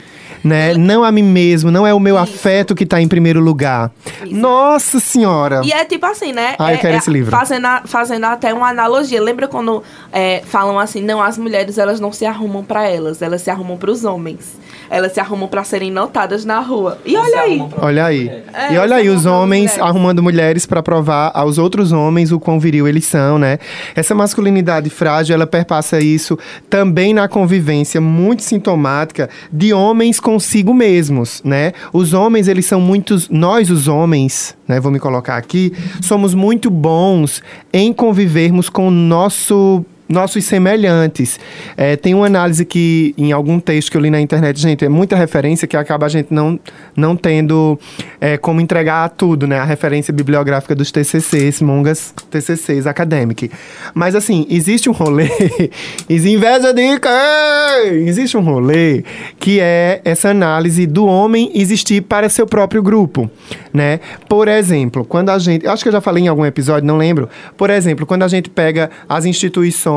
[0.43, 0.73] Né?
[0.76, 3.91] Não a mim mesmo, não é o meu afeto que tá em primeiro lugar.
[4.32, 5.62] Nossa senhora!
[5.63, 6.56] E é tipo assim, né?
[6.60, 7.32] Ah, eu é, quero é esse livro.
[7.32, 9.21] Fazendo, a- fazendo até uma analogia.
[9.21, 13.41] Lembra quando é, falam assim, não, as mulheres elas não se arrumam pra elas, elas
[13.41, 14.58] se arrumam pros homens.
[14.89, 16.97] Elas se arrumam pra serem notadas na rua.
[17.06, 17.63] E olha aí.
[17.78, 18.32] Olha aí.
[18.54, 19.80] É, e olha aí, os homens mulheres.
[19.80, 23.60] arrumando mulheres pra provar aos outros homens o quão viril eles são, né?
[23.95, 26.38] Essa masculinidade frágil, ela perpassa isso
[26.69, 31.73] também na convivência muito sintomática de homens consigo mesmos, né?
[31.93, 36.69] Os homens, eles são muitos, nós os homens, né, vou me colocar aqui, somos muito
[36.69, 41.39] bons em convivermos com o nosso nossos semelhantes.
[41.76, 44.89] É, tem uma análise que, em algum texto que eu li na internet, gente, é
[44.89, 46.60] muita referência que acaba a gente não,
[46.96, 47.78] não tendo
[48.22, 49.60] é, como entregar tudo, né?
[49.60, 53.50] A referência bibliográfica dos TCCs, mongas TCCs acadêmicos.
[53.93, 55.28] Mas, assim, existe um rolê...
[56.10, 58.08] Inveja quem?
[58.08, 59.04] Existe um rolê
[59.39, 63.30] que é essa análise do homem existir para seu próprio grupo,
[63.74, 64.00] né?
[64.28, 65.65] Por exemplo, quando a gente...
[65.67, 67.30] Acho que eu já falei em algum episódio, não lembro.
[67.56, 69.96] Por exemplo, quando a gente pega as instituições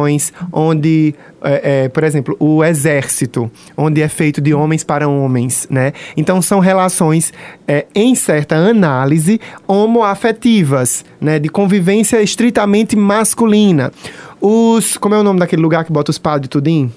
[0.53, 5.93] onde, é, é, por exemplo, o exército, onde é feito de homens para homens, né?
[6.17, 7.33] Então são relações,
[7.67, 11.39] é, em certa análise, homoafetivas, né?
[11.39, 13.93] De convivência estritamente masculina.
[14.41, 14.97] Os.
[14.97, 16.93] Como é o nome daquele lugar que bota os padres tudinho?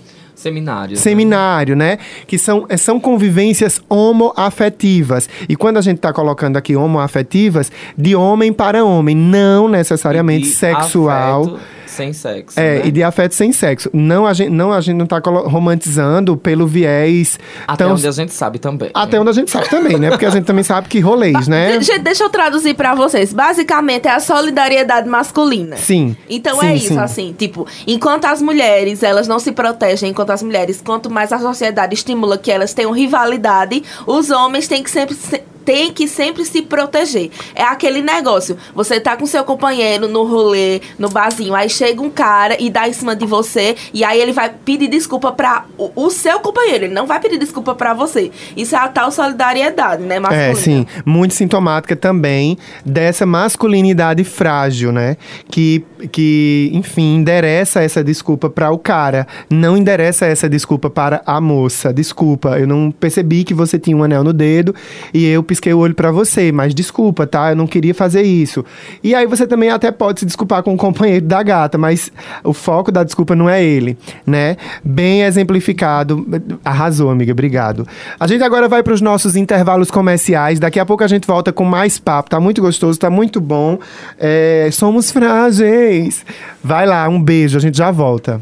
[0.95, 1.01] Né?
[1.01, 1.97] Seminário, né?
[2.27, 5.29] Que são, eh, são convivências homoafetivas.
[5.47, 11.43] E quando a gente está colocando aqui homoafetivas, de homem para homem, não necessariamente sexual.
[11.43, 11.59] afeto
[11.93, 12.59] sem sexo.
[12.59, 12.81] É, né?
[12.87, 13.89] e de afeto sem sexo.
[13.93, 15.19] Não, a gente não, a gente não tá
[15.63, 17.39] romantizando pelo viés.
[17.67, 18.89] Até tão- onde a gente sabe também.
[18.93, 20.09] Até onde a gente sabe também, né?
[20.09, 21.79] Porque a gente também sabe que rolês, né?
[21.81, 23.31] Gente, deixa eu traduzir pra vocês.
[23.33, 25.77] Basicamente, é a solidariedade masculina.
[25.77, 26.15] Sim.
[26.29, 26.99] Então Sim, é isso, sim.
[26.99, 31.39] assim, tipo, enquanto as mulheres, elas não se protegem, enquanto as mulheres, quanto mais a
[31.39, 36.45] sociedade estimula que elas tenham rivalidade, os homens têm que sempre se- têm que sempre
[36.45, 37.29] se proteger.
[37.55, 42.09] É aquele negócio, você tá com seu companheiro no rolê, no barzinho, aí chega um
[42.09, 45.91] cara e dá em cima de você, e aí ele vai pedir desculpa pra o,
[45.95, 48.31] o seu companheiro, ele não vai pedir desculpa pra você.
[48.55, 50.51] Isso é a tal solidariedade, né, masculina.
[50.51, 50.85] É, sim.
[51.05, 55.17] Muito sintomática também dessa masculinidade frágil, né?
[55.49, 59.27] Que, que enfim, endereça essa desculpa para o cara.
[59.49, 61.93] Não endereça essa desculpa para a moça.
[61.93, 64.73] Desculpa, eu não percebi que você tinha um anel no dedo
[65.13, 66.51] e eu pisquei o olho para você.
[66.51, 67.51] Mas desculpa, tá?
[67.51, 68.65] Eu não queria fazer isso.
[69.03, 72.11] E aí você também até pode se desculpar com o companheiro da gata, mas
[72.43, 74.57] o foco da desculpa não é ele, né?
[74.83, 76.25] Bem exemplificado.
[76.65, 77.31] Arrasou, amiga.
[77.31, 77.87] Obrigado.
[78.19, 80.59] A gente agora vai para os nossos intervalos comerciais.
[80.59, 82.29] Daqui a pouco a gente volta com mais papo.
[82.29, 83.77] Tá muito gostoso, tá muito bom.
[84.17, 86.25] É, somos frágeis.
[86.63, 87.57] Vai lá, um beijo.
[87.57, 88.41] A gente já volta.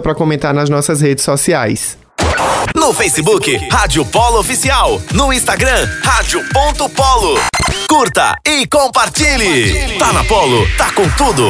[0.00, 1.98] pra comentar nas nossas redes sociais.
[2.74, 5.00] No Facebook, Rádio Polo Oficial.
[5.12, 7.38] No Instagram, Rádio.polo.
[7.88, 9.96] Curta e compartilhe.
[9.98, 11.44] Tá na Polo, tá com tudo.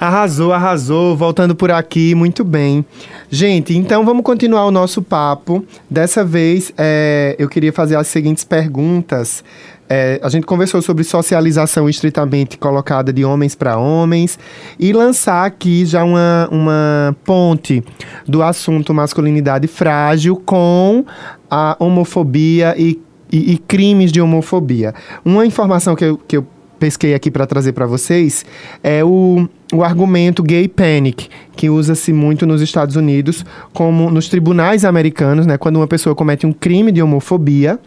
[0.00, 2.84] Arrasou, arrasou, voltando por aqui, muito bem.
[3.28, 5.64] Gente, então vamos continuar o nosso papo.
[5.90, 9.42] Dessa vez, é, eu queria fazer as seguintes perguntas.
[9.88, 14.38] É, a gente conversou sobre socialização estritamente colocada de homens para homens
[14.78, 17.82] e lançar aqui já uma, uma ponte
[18.26, 21.04] do assunto masculinidade frágil com
[21.50, 23.00] a homofobia e,
[23.32, 24.94] e, e crimes de homofobia.
[25.24, 26.46] Uma informação que eu, que eu
[26.78, 28.44] pesquei aqui para trazer para vocês
[28.82, 34.84] é o, o argumento gay panic, que usa-se muito nos Estados Unidos, como nos tribunais
[34.84, 37.78] americanos, né, quando uma pessoa comete um crime de homofobia.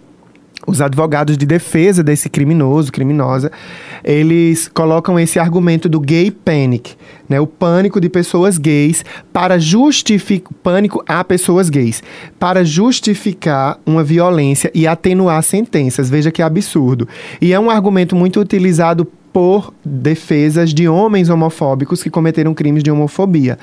[0.68, 3.52] Os advogados de defesa desse criminoso, criminosa,
[4.04, 6.96] eles colocam esse argumento do gay panic,
[7.28, 7.40] né?
[7.40, 9.04] O pânico de pessoas gays
[9.34, 12.04] para justificar pânico a pessoas gays,
[12.40, 16.10] para justificar uma violência e atenuar sentenças.
[16.10, 17.08] Veja que absurdo.
[17.42, 22.92] E é um argumento muito utilizado por defesas de homens homofóbicos que cometeram crimes de
[22.92, 23.58] homofobia.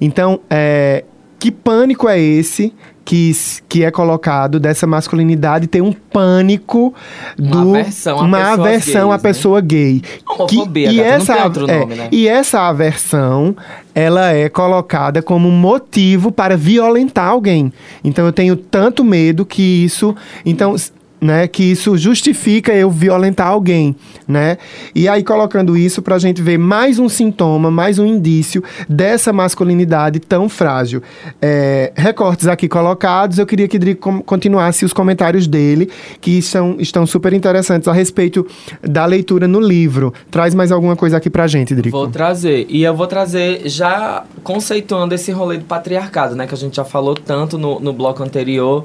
[0.00, 1.04] Então, é,
[1.38, 2.72] que pânico é esse
[3.06, 3.30] que,
[3.68, 6.92] que é colocado dessa masculinidade ter um pânico
[7.38, 9.28] do Uma aversão uma aversão à gays, né?
[9.30, 12.08] pessoa gay Homofobia, e gata, não essa tem é, nome, né?
[12.10, 13.56] e essa aversão
[13.94, 20.12] ela é colocada como motivo para violentar alguém então eu tenho tanto medo que isso
[20.44, 20.74] então
[21.20, 23.96] né, que isso justifica eu violentar alguém,
[24.28, 24.58] né?
[24.94, 30.20] E aí colocando isso pra gente ver mais um sintoma, mais um indício dessa masculinidade
[30.20, 31.02] tão frágil.
[31.40, 35.90] É, recortes aqui colocados, eu queria que Drico continuasse os comentários dele,
[36.20, 38.46] que são, estão super interessantes a respeito
[38.82, 40.12] da leitura no livro.
[40.30, 41.96] Traz mais alguma coisa aqui pra gente, Drico.
[41.96, 42.66] Vou trazer.
[42.68, 46.46] E eu vou trazer já conceituando esse rolê do patriarcado, né?
[46.46, 48.84] Que a gente já falou tanto no, no bloco anterior.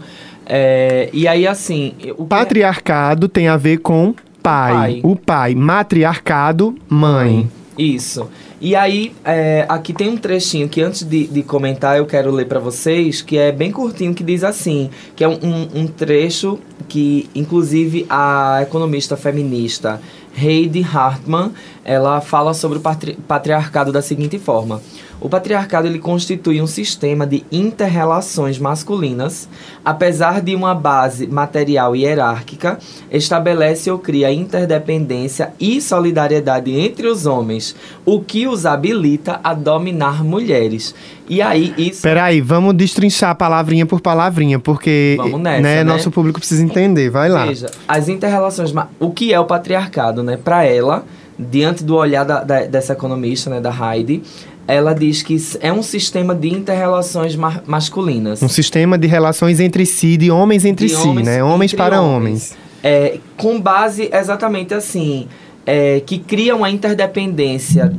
[0.53, 1.93] É, e aí, assim.
[2.17, 4.73] O que- Patriarcado tem a ver com pai.
[4.73, 5.01] Pai.
[5.03, 5.55] O pai.
[5.55, 7.49] Matriarcado, mãe.
[7.77, 8.27] Isso.
[8.59, 12.45] E aí, é, aqui tem um trechinho que antes de, de comentar eu quero ler
[12.47, 16.59] pra vocês, que é bem curtinho, que diz assim, que é um, um- um trecho
[16.89, 20.01] que, inclusive, a economista feminista
[20.37, 21.51] Heidi Hartman,
[21.83, 24.81] ela fala sobre o patri- patriarcado da seguinte forma.
[25.19, 29.47] O patriarcado ele constitui um sistema de interrelações masculinas,
[29.85, 32.79] apesar de uma base material e hierárquica,
[33.11, 40.23] estabelece ou cria interdependência e solidariedade entre os homens, o que os habilita a dominar
[40.23, 40.95] mulheres.
[41.29, 45.83] E aí isso Peraí, vamos destrinchar palavrinha por palavrinha, porque Vamos nessa, né, né?
[45.83, 47.11] nosso público precisa entender.
[47.11, 47.45] Vai lá.
[47.45, 48.73] Veja, as interrelações.
[48.99, 50.35] O que é o patriarcado, né?
[50.35, 51.05] Para ela,
[51.49, 54.21] diante do olhar da- da- dessa economista, né, da Heidi,
[54.67, 58.41] ela diz que é um sistema de interrelações ma- masculinas.
[58.43, 61.43] Um sistema de relações entre si, de homens entre De si, homens né?
[61.43, 62.51] Homens para homens.
[62.53, 62.57] homens.
[62.83, 65.27] É, com base exatamente assim,
[65.65, 67.91] é, que cria uma interdependência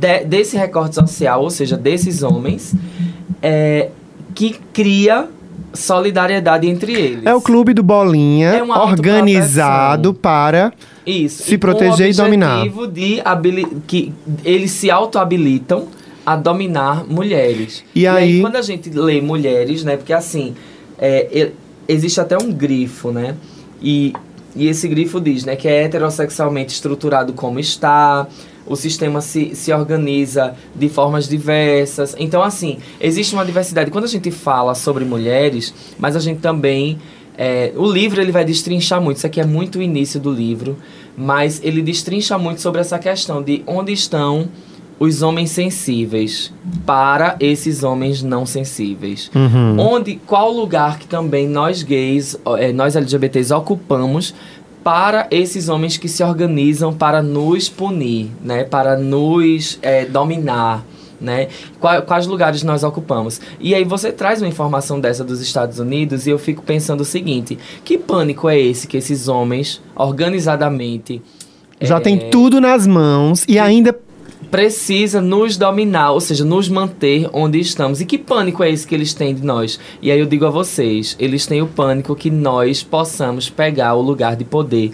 [0.00, 2.74] de- desse recorte social, ou seja, desses homens,
[3.42, 3.88] é,
[4.34, 5.26] que cria
[5.72, 7.26] solidariedade entre eles.
[7.26, 10.72] É o clube do Bolinha, É organizado para
[11.06, 11.42] Isso.
[11.44, 12.58] Se e proteger e dominar.
[12.58, 13.22] o objetivo de
[13.86, 14.12] que
[14.44, 15.86] eles se auto-habilitam
[16.24, 17.84] a dominar mulheres.
[17.94, 19.96] E aí- quando a gente lê mulheres, né?
[19.96, 20.54] Porque assim,
[20.98, 21.52] é, e-
[21.92, 23.34] existe até um grifo, né?
[23.82, 24.12] E,
[24.58, 25.56] e esse grifo diz, né?
[25.56, 28.26] Que é heterossexualmente estruturado como está,
[28.66, 32.14] o sistema se, se organiza de formas diversas.
[32.18, 33.90] Então, assim, existe uma diversidade.
[33.90, 36.98] Quando a gente fala sobre mulheres, mas a gente também
[37.40, 40.76] é, o livro ele vai destrinchar muito, isso aqui é muito o início do livro,
[41.16, 44.48] mas ele destrincha muito sobre essa questão de onde estão
[45.00, 46.52] os homens sensíveis
[46.84, 49.30] para esses homens não sensíveis.
[49.34, 49.78] Uhum.
[49.78, 54.34] Onde, qual lugar que também nós gays, é, nós LGBTs ocupamos
[54.82, 58.64] para esses homens que se organizam para nos punir, né?
[58.64, 60.84] Para nos é, dominar,
[61.20, 61.48] né?
[61.78, 63.40] Qua- Quais lugares nós ocupamos?
[63.60, 67.04] E aí você traz uma informação dessa dos Estados Unidos e eu fico pensando o
[67.04, 71.20] seguinte: que pânico é esse que esses homens organizadamente
[71.80, 73.92] já é, tem tudo nas mãos e ainda
[74.50, 78.00] precisa nos dominar, ou seja, nos manter onde estamos.
[78.00, 79.78] E que pânico é esse que eles têm de nós?
[80.00, 84.02] E aí eu digo a vocês, eles têm o pânico que nós possamos pegar o
[84.02, 84.92] lugar de poder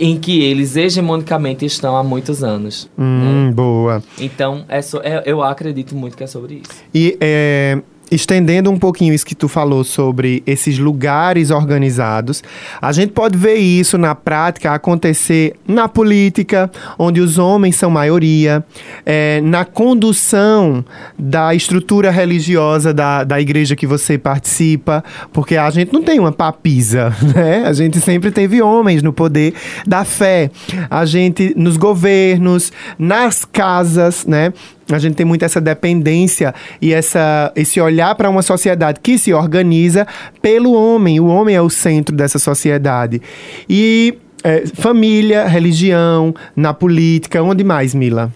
[0.00, 2.88] em que eles hegemonicamente estão há muitos anos.
[2.98, 4.02] Hum, boa.
[4.18, 6.82] Então, é so- é- eu acredito muito que é sobre isso.
[6.94, 7.80] E é,
[8.10, 12.42] estendendo um pouquinho isso que tu falou sobre esses lugares organizados,
[12.80, 18.64] a gente pode ver isso na prática acontecer na política, onde os homens são maioria,
[19.06, 20.84] é, na condução
[21.18, 26.32] da estrutura religiosa da, da igreja que você participa, porque a gente não tem uma
[26.32, 27.64] papisa, né?
[27.64, 29.54] A gente sempre teve homens no poder
[29.86, 30.50] da fé.
[30.90, 34.52] A gente, nos governos, nas casas, né?
[34.90, 39.32] A gente tem muito essa dependência e essa, esse olhar para uma sociedade que se
[39.32, 40.06] organiza
[40.40, 41.20] pelo homem.
[41.20, 43.22] O homem é o centro dessa sociedade.
[43.68, 48.32] E é, família, religião, na política, onde mais, Mila?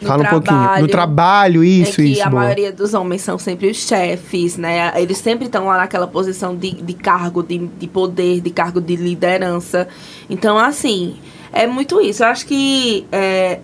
[0.00, 0.56] No Fala um pouquinho.
[0.56, 0.88] No trabalho.
[0.88, 2.22] trabalho, isso, é que isso.
[2.22, 2.42] a boa.
[2.42, 4.92] maioria dos homens são sempre os chefes, né?
[4.96, 8.94] Eles sempre estão lá naquela posição de, de cargo, de, de poder, de cargo de
[8.94, 9.88] liderança.
[10.28, 11.16] Então, assim,
[11.52, 12.22] é muito isso.
[12.22, 13.60] Eu acho que é,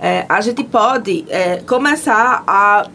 [0.00, 2.86] é, a gente pode é, começar a.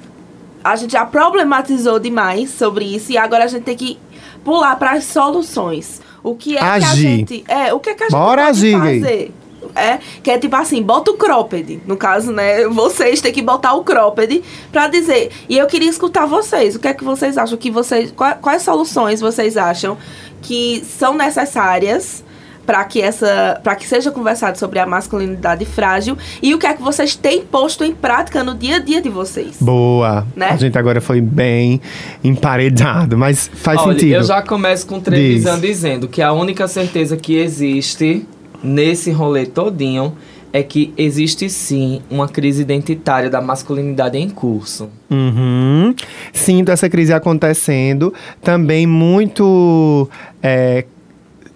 [0.64, 3.98] A gente já problematizou demais sobre isso e agora a gente tem que
[4.44, 6.00] pular para as soluções.
[6.24, 6.96] O que é que a Agir.
[7.02, 7.44] gente.
[7.48, 9.02] É, o que é que a gente Bora pode agir, gay.
[9.02, 9.34] fazer?
[9.76, 11.82] É, que é tipo assim, bota o cropped.
[11.88, 12.66] No caso, né?
[12.70, 15.32] Vocês têm que botar o cropped pra dizer.
[15.50, 16.76] E eu queria escutar vocês.
[16.76, 18.12] O que é que vocês acham que vocês.
[18.12, 19.98] qua- Quais, soluções vocês acham
[20.44, 22.24] que são necessárias
[22.66, 23.60] para que essa.
[23.64, 26.18] para que seja conversado sobre a masculinidade frágil?
[26.42, 29.10] E o que é que vocês têm posto em prática no dia a dia de
[29.10, 29.58] vocês?
[29.60, 30.26] Boa.
[30.36, 30.50] Né?
[30.50, 31.82] A gente agora foi bem
[32.24, 34.16] emparedado, mas faz Olha, sentido.
[34.16, 38.26] eu já começo com Trevisan dizendo que a única certeza que existe
[38.64, 40.16] nesse rolê todinho
[40.54, 44.90] é que existe sim uma crise identitária da masculinidade em curso.
[45.10, 45.96] Uhum.
[46.34, 48.14] Sinto essa crise acontecendo.
[48.42, 50.10] Também muito
[50.44, 50.86] é,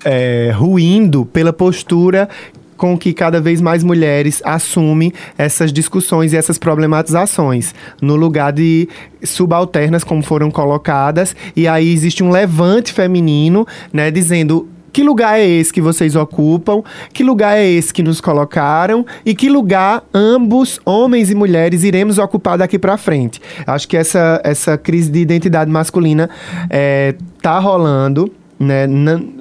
[0.05, 2.29] é, ruindo pela postura
[2.77, 8.87] com que cada vez mais mulheres assumem essas discussões e essas problematizações no lugar de
[9.23, 15.45] subalternas como foram colocadas e aí existe um levante feminino, né, dizendo que lugar é
[15.45, 16.81] esse que vocês ocupam?
[17.11, 19.05] Que lugar é esse que nos colocaram?
[19.25, 23.41] E que lugar ambos, homens e mulheres, iremos ocupar daqui pra frente?
[23.67, 26.29] Acho que essa, essa crise de identidade masculina
[26.69, 28.31] é, tá rolando.
[28.57, 28.87] Né,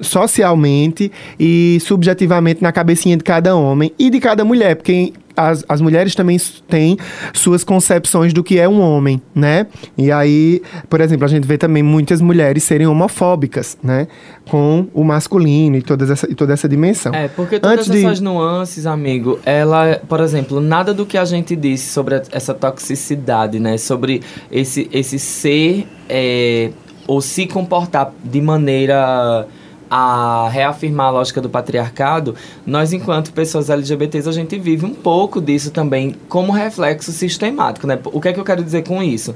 [0.01, 1.09] socialmente
[1.39, 6.15] e subjetivamente na cabecinha de cada homem e de cada mulher, porque as, as mulheres
[6.15, 6.37] também
[6.67, 6.97] têm
[7.33, 9.67] suas concepções do que é um homem, né?
[9.97, 14.07] E aí, por exemplo, a gente vê também muitas mulheres serem homofóbicas, né?
[14.49, 17.13] Com o masculino e, todas essa, e toda essa dimensão.
[17.13, 21.25] É, porque todas Antes de- essas nuances, amigo, ela, por exemplo, nada do que a
[21.25, 23.77] gente disse sobre essa toxicidade, né?
[23.77, 26.71] Sobre esse, esse ser é,
[27.07, 29.47] ou se comportar de maneira
[29.89, 32.35] a reafirmar a lógica do patriarcado,
[32.65, 37.99] nós, enquanto pessoas LGBTs, a gente vive um pouco disso também como reflexo sistemático, né?
[38.05, 39.35] O que é que eu quero dizer com isso?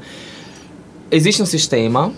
[1.11, 2.11] Existe um sistema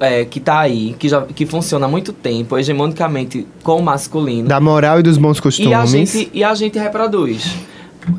[0.00, 4.48] é, que tá aí, que, já, que funciona há muito tempo, hegemonicamente com o masculino.
[4.48, 5.70] Da moral e dos bons costumes.
[5.70, 7.56] E a, gente, e a gente reproduz.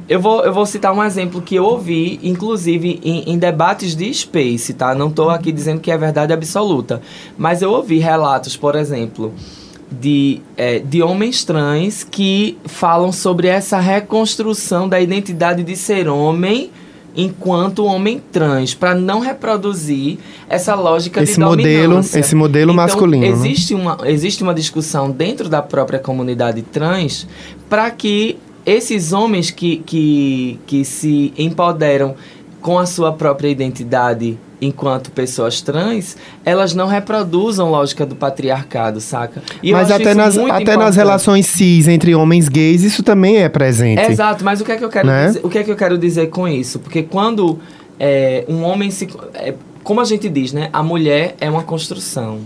[0.08, 4.14] Eu vou, eu vou citar um exemplo que eu ouvi, inclusive, em, em debates de
[4.14, 4.94] Space, tá?
[4.94, 7.02] Não tô aqui dizendo que é verdade absoluta.
[7.38, 9.34] Mas eu ouvi relatos, por exemplo,
[9.92, 16.70] de, é, de homens trans que falam sobre essa reconstrução da identidade de ser homem
[17.14, 20.18] enquanto homem trans, para não reproduzir
[20.48, 22.20] essa lógica Esse de modelo- dominância.
[22.20, 23.28] esse modelo Então, masculino, né?
[23.28, 27.28] Existe uma, existe uma discussão dentro da própria comunidade trans
[27.70, 28.31] para que
[28.72, 32.16] esses homens que, que, que se empoderam
[32.62, 36.16] com a sua própria identidade enquanto pessoas trans,
[36.46, 39.42] elas não reproduzam lógica do patriarcado, saca?
[39.64, 44.00] E Mas até, nas, até nas relações cis entre homens gays, isso também é presente.
[44.04, 45.28] Exato, mas o que é que eu quero Né?
[45.28, 46.78] dizer, o que é que eu quero dizer com isso?
[46.78, 47.60] Porque quando
[48.00, 50.70] é, um homem se é, como a gente diz, né?
[50.72, 52.40] A mulher é uma construção.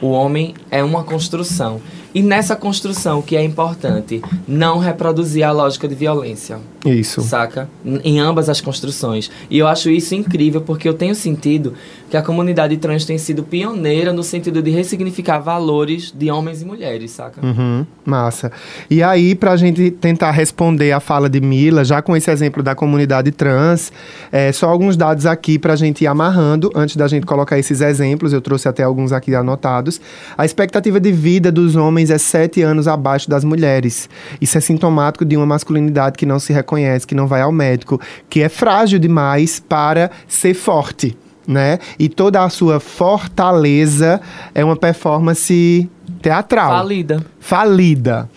[0.00, 1.80] O homem é uma construção.
[2.14, 4.22] E nessa construção, o que é importante?
[4.46, 6.58] Não reproduzir a lógica de violência.
[6.86, 7.20] Isso.
[7.22, 7.68] Saca?
[7.84, 9.30] Em ambas as construções.
[9.50, 11.74] E eu acho isso incrível porque eu tenho sentido
[12.14, 16.64] que a comunidade trans tem sido pioneira no sentido de ressignificar valores de homens e
[16.64, 17.44] mulheres, saca?
[17.44, 18.52] Uhum, massa.
[18.88, 22.72] E aí, pra gente tentar responder a fala de Mila, já com esse exemplo da
[22.72, 23.92] comunidade trans,
[24.30, 28.32] é, só alguns dados aqui pra gente ir amarrando, antes da gente colocar esses exemplos,
[28.32, 30.00] eu trouxe até alguns aqui anotados.
[30.38, 34.08] A expectativa de vida dos homens é sete anos abaixo das mulheres.
[34.40, 38.00] Isso é sintomático de uma masculinidade que não se reconhece, que não vai ao médico,
[38.30, 41.18] que é frágil demais para ser forte.
[41.46, 41.78] Né?
[41.98, 44.20] E toda a sua fortaleza
[44.54, 45.88] é uma performance
[46.20, 47.24] teatral Falida.
[47.40, 48.30] falida.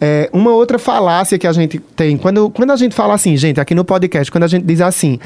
[0.00, 3.60] É, uma outra falácia que a gente tem, quando, quando a gente fala assim, gente,
[3.60, 5.18] aqui no podcast, quando a gente diz assim,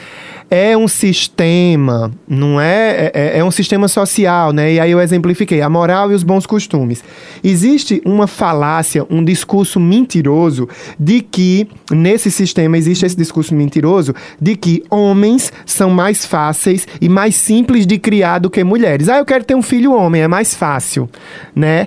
[0.51, 4.75] é um sistema, não é, é, é um sistema social, né?
[4.75, 7.05] E aí eu exemplifiquei, a moral e os bons costumes.
[7.45, 10.69] Existe uma falácia, um discurso mentiroso
[10.99, 17.09] de que, nesse sistema, existe esse discurso mentiroso de que homens são mais fáceis e
[17.09, 19.09] mais simples de criar do que mulheres.
[19.09, 21.11] Ah, eu quero ter um filho homem, é mais fácil,
[21.55, 21.87] né?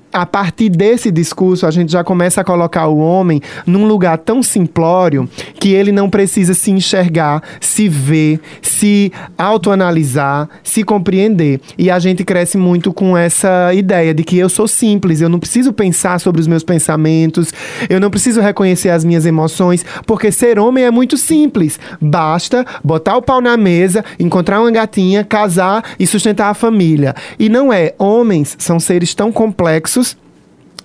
[0.13, 4.43] a partir desse discurso, a gente já começa a colocar o homem num lugar tão
[4.43, 11.61] simplório que ele não precisa se enxergar, se ver, se autoanalisar, se compreender.
[11.77, 15.39] E a gente cresce muito com essa ideia de que eu sou simples, eu não
[15.39, 17.53] preciso pensar sobre os meus pensamentos,
[17.89, 21.79] eu não preciso reconhecer as minhas emoções, porque ser homem é muito simples.
[22.01, 27.15] Basta botar o pau na mesa, encontrar uma gatinha, casar e sustentar a família.
[27.39, 27.93] E não é.
[27.97, 30.00] Homens são seres tão complexos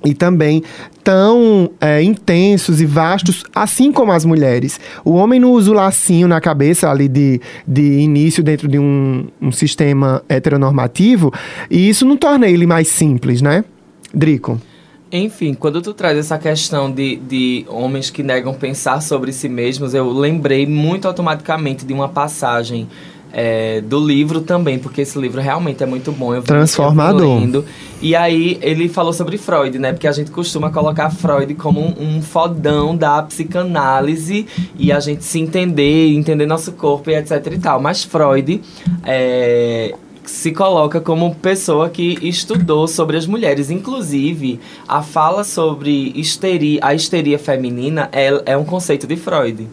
[0.04, 0.62] e também
[1.02, 4.80] tão é, intensos e vastos, assim como as mulheres.
[5.04, 9.26] O homem não usa o lacinho na cabeça ali de, de início dentro de um,
[9.40, 11.32] um sistema heteronormativo,
[11.70, 13.64] e isso não torna ele mais simples, né?
[14.12, 14.60] Drico.
[15.10, 19.94] Enfim, quando tu traz essa questão de, de homens que negam pensar sobre si mesmos,
[19.94, 22.88] eu lembrei muito automaticamente de uma passagem
[23.32, 26.40] é, do livro também, porque esse livro realmente é muito bom.
[26.40, 27.64] Transformador.
[28.00, 29.92] E aí ele falou sobre Freud, né?
[29.92, 34.46] Porque a gente costuma colocar Freud como um, um fodão da psicanálise
[34.78, 37.80] e a gente se entender, entender nosso corpo e etc e tal.
[37.80, 38.60] Mas Freud
[39.04, 39.94] é,
[40.26, 43.70] se coloca como pessoa que estudou sobre as mulheres.
[43.70, 49.68] Inclusive, a fala sobre histeria, a histeria feminina é, é um conceito de Freud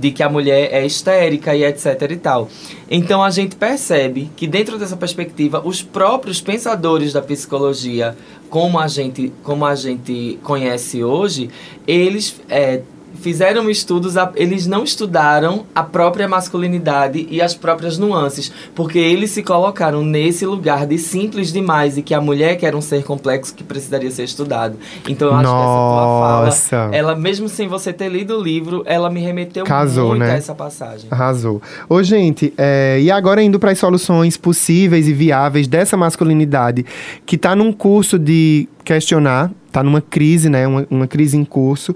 [0.00, 2.48] de que a mulher é histérica e etc e tal.
[2.90, 8.16] Então a gente percebe que dentro dessa perspectiva, os próprios pensadores da psicologia,
[8.50, 11.48] como a gente, como a gente conhece hoje,
[11.86, 12.82] eles é,
[13.20, 19.42] fizeram estudos, eles não estudaram a própria masculinidade e as próprias nuances, porque eles se
[19.42, 23.54] colocaram nesse lugar de simples demais e que a mulher que era um ser complexo
[23.54, 24.76] que precisaria ser estudado.
[25.08, 26.68] Então eu acho que essa tua Nossa.
[26.68, 30.32] fala, ela mesmo sem você ter lido o livro, ela me remeteu Casou, muito né?
[30.32, 31.06] a essa passagem.
[31.10, 31.60] Arrasou.
[31.88, 36.84] Ô, gente, é, e agora indo para as soluções possíveis e viáveis dessa masculinidade
[37.24, 40.66] que tá num curso de questionar, tá numa crise, né?
[40.66, 41.94] Uma, uma crise em curso.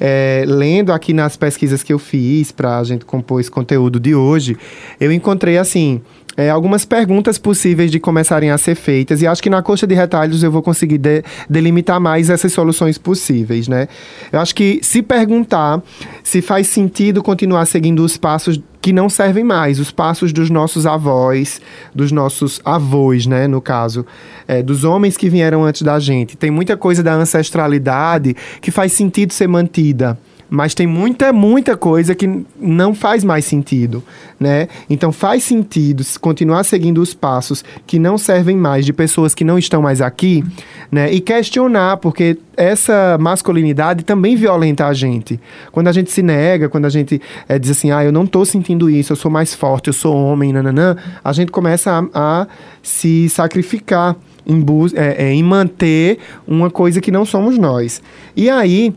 [0.00, 4.14] É, lendo aqui nas pesquisas que eu fiz para a gente compor esse conteúdo de
[4.14, 4.56] hoje,
[5.00, 6.00] eu encontrei assim.
[6.38, 9.94] É, algumas perguntas possíveis de começarem a ser feitas, e acho que na coxa de
[9.94, 13.88] retalhos eu vou conseguir de- delimitar mais essas soluções possíveis, né?
[14.32, 15.82] Eu acho que se perguntar
[16.22, 20.86] se faz sentido continuar seguindo os passos que não servem mais, os passos dos nossos
[20.86, 21.60] avós,
[21.92, 24.06] dos nossos avós, né, no caso,
[24.46, 26.36] é, dos homens que vieram antes da gente.
[26.36, 30.16] Tem muita coisa da ancestralidade que faz sentido ser mantida.
[30.50, 34.02] Mas tem muita, muita coisa que não faz mais sentido,
[34.40, 34.68] né?
[34.88, 39.44] Então faz sentido se continuar seguindo os passos que não servem mais de pessoas que
[39.44, 40.42] não estão mais aqui,
[40.90, 41.12] né?
[41.12, 45.38] E questionar, porque essa masculinidade também violenta a gente.
[45.70, 48.44] Quando a gente se nega, quando a gente eh, diz assim, ah, eu não tô
[48.44, 52.46] sentindo isso, eu sou mais forte, eu sou homem, nananã, a gente começa a, a
[52.82, 58.02] se sacrificar em, eh, eh, em manter uma coisa que não somos nós.
[58.34, 58.94] E aí,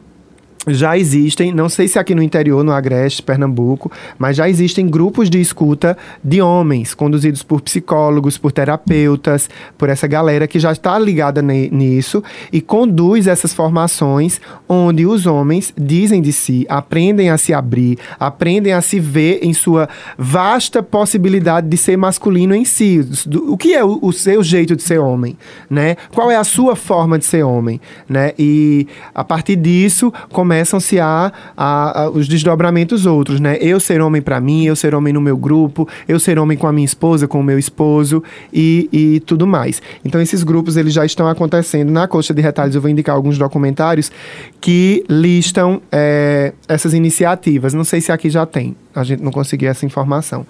[0.68, 5.30] já existem, não sei se aqui no interior, no Agreste, Pernambuco, mas já existem grupos
[5.30, 11.00] de escuta de homens, conduzidos por psicólogos, por terapeutas, por essa galera que já está
[11.00, 14.40] ligada nisso e conduz essas formações
[14.70, 19.54] onde os homens dizem de si, aprendem a se abrir, aprendem a se ver em
[19.54, 23.04] sua vasta possibilidade de ser masculino em si.
[23.48, 25.36] O que é o, o seu jeito de ser homem,
[25.70, 25.96] né?
[26.14, 28.34] Qual é a sua forma de ser homem, né?
[28.38, 30.14] E a partir disso
[30.56, 33.58] começam-se a, a- a- os desdobramentos outros, né?
[33.62, 36.68] Eu ser homem para mim, eu ser homem no meu grupo, eu ser homem com
[36.68, 38.22] a minha esposa, com o meu esposo
[38.52, 39.82] e, e tudo mais.
[40.04, 41.90] Então esses grupos eles já estão acontecendo.
[41.90, 44.12] Na coxa de retalhos eu vou indicar alguns documentários
[44.60, 47.74] que listam é, essas iniciativas.
[47.74, 48.76] Não sei se aqui já tem.
[48.94, 50.46] A gente não conseguiu essa informação.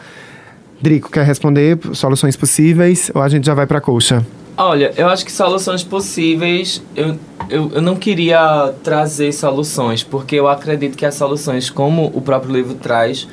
[0.81, 4.25] Drico, quer responder soluções possíveis ou a gente já vai para a coxa?
[4.57, 7.17] Olha, eu acho que soluções possíveis, eu,
[7.49, 12.53] eu, eu não queria trazer soluções, porque eu acredito que as soluções, como o próprio
[12.53, 13.27] livro traz,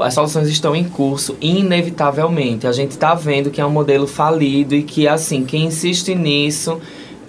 [0.00, 2.66] as soluções estão em curso, inevitavelmente.
[2.66, 6.80] A gente está vendo que é um modelo falido e que, assim, quem insiste nisso.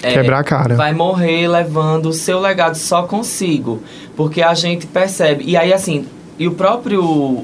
[0.02, 0.76] é, Quebrar a cara.
[0.76, 3.84] Vai morrer levando o seu legado só consigo.
[4.16, 5.44] Porque a gente percebe.
[5.46, 6.06] E aí, assim,
[6.40, 7.44] e o próprio.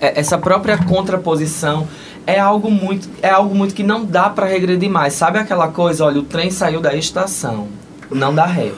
[0.00, 1.86] Essa própria contraposição
[2.26, 3.08] é algo muito.
[3.22, 5.14] É algo muito que não dá para regredir mais.
[5.14, 7.68] Sabe aquela coisa, olha, o trem saiu da estação.
[8.10, 8.72] Não dá ré.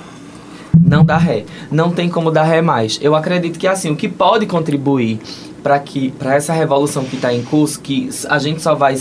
[0.81, 1.45] Não dá ré.
[1.71, 2.99] Não tem como dar ré mais.
[3.03, 5.19] Eu acredito que assim, o que pode contribuir
[5.63, 8.97] para que para essa revolução que está em curso, que a gente só vai,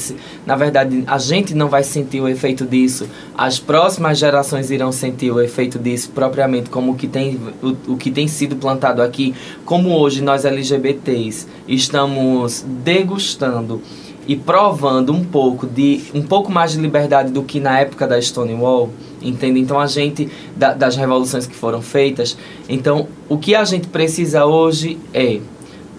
[0.45, 3.07] na verdade, a gente não vai sentir o efeito disso.
[3.37, 8.09] As próximas gerações irão sentir o efeito disso propriamente, como que tem o, o que
[8.09, 9.35] tem sido plantado aqui,
[9.65, 13.81] como hoje nós LGBTs estamos degustando
[14.27, 18.19] e provando um pouco de um pouco mais de liberdade do que na época da
[18.21, 18.89] Stonewall.
[19.21, 19.59] entende?
[19.59, 22.37] Então a gente, da- das revoluções que foram feitas,
[22.69, 25.39] então o que a gente precisa hoje é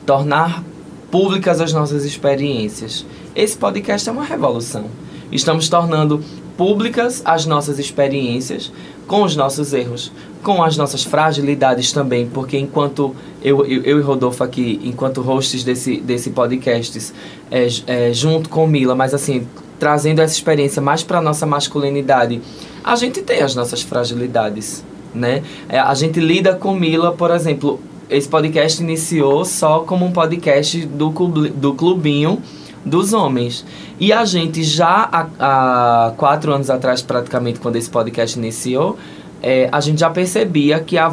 [0.07, 0.63] tornar
[1.11, 3.05] públicas as nossas experiências.
[3.35, 4.85] Esse podcast é uma revolução.
[5.33, 6.23] Estamos tornando
[6.57, 8.71] públicas as nossas experiências
[9.09, 14.03] com os nossos erros, com as nossas fragilidades também, porque enquanto eu, eu, eu e
[14.03, 17.13] Rodolfo aqui, enquanto hosts desse, desse podcast,
[17.51, 19.49] é, é, junto com Mila, mas assim,
[19.79, 22.41] trazendo essa experiência mais para nossa masculinidade,
[22.85, 24.85] a gente tem as nossas fragilidades,
[25.15, 25.43] né?
[25.69, 27.81] É, a gente lida com Mila, por exemplo,
[28.11, 32.43] esse podcast iniciou só como um podcast do, do clubinho
[32.85, 33.65] dos homens.
[33.99, 38.99] E a gente já há, há quatro anos atrás, praticamente, quando esse podcast iniciou,
[39.43, 41.13] é, a gente já percebia que a,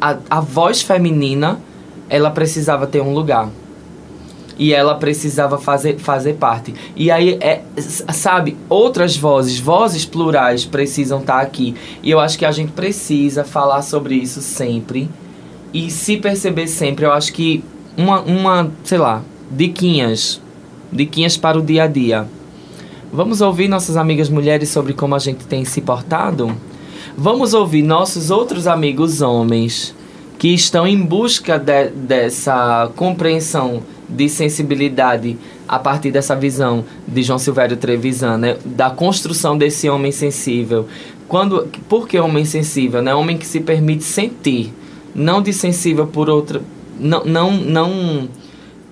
[0.00, 1.58] a, a voz feminina
[2.08, 3.48] ela precisava ter um lugar.
[4.58, 6.74] E ela precisava fazer, fazer parte.
[6.94, 11.74] E aí, é, sabe, outras vozes, vozes plurais precisam estar aqui.
[12.02, 15.10] E eu acho que a gente precisa falar sobre isso sempre.
[15.74, 17.62] E se perceber sempre, eu acho que
[17.98, 20.40] uma, uma sei lá, diquinhas.
[20.92, 22.26] Diquinhas para o dia a dia.
[23.12, 26.54] Vamos ouvir nossas amigas mulheres sobre como a gente tem se portado?
[27.16, 29.94] Vamos ouvir nossos outros amigos homens
[30.38, 37.38] que estão em busca de- dessa compreensão de sensibilidade a partir dessa visão de João
[37.38, 38.56] Silvério Trevisan, né?
[38.64, 40.86] da construção desse homem sensível.
[41.26, 43.02] Quando, por que homem sensível?
[43.02, 43.14] Né?
[43.14, 44.72] Homem que se permite sentir,
[45.14, 46.60] não de sensível por outra,
[47.00, 48.28] não, não, não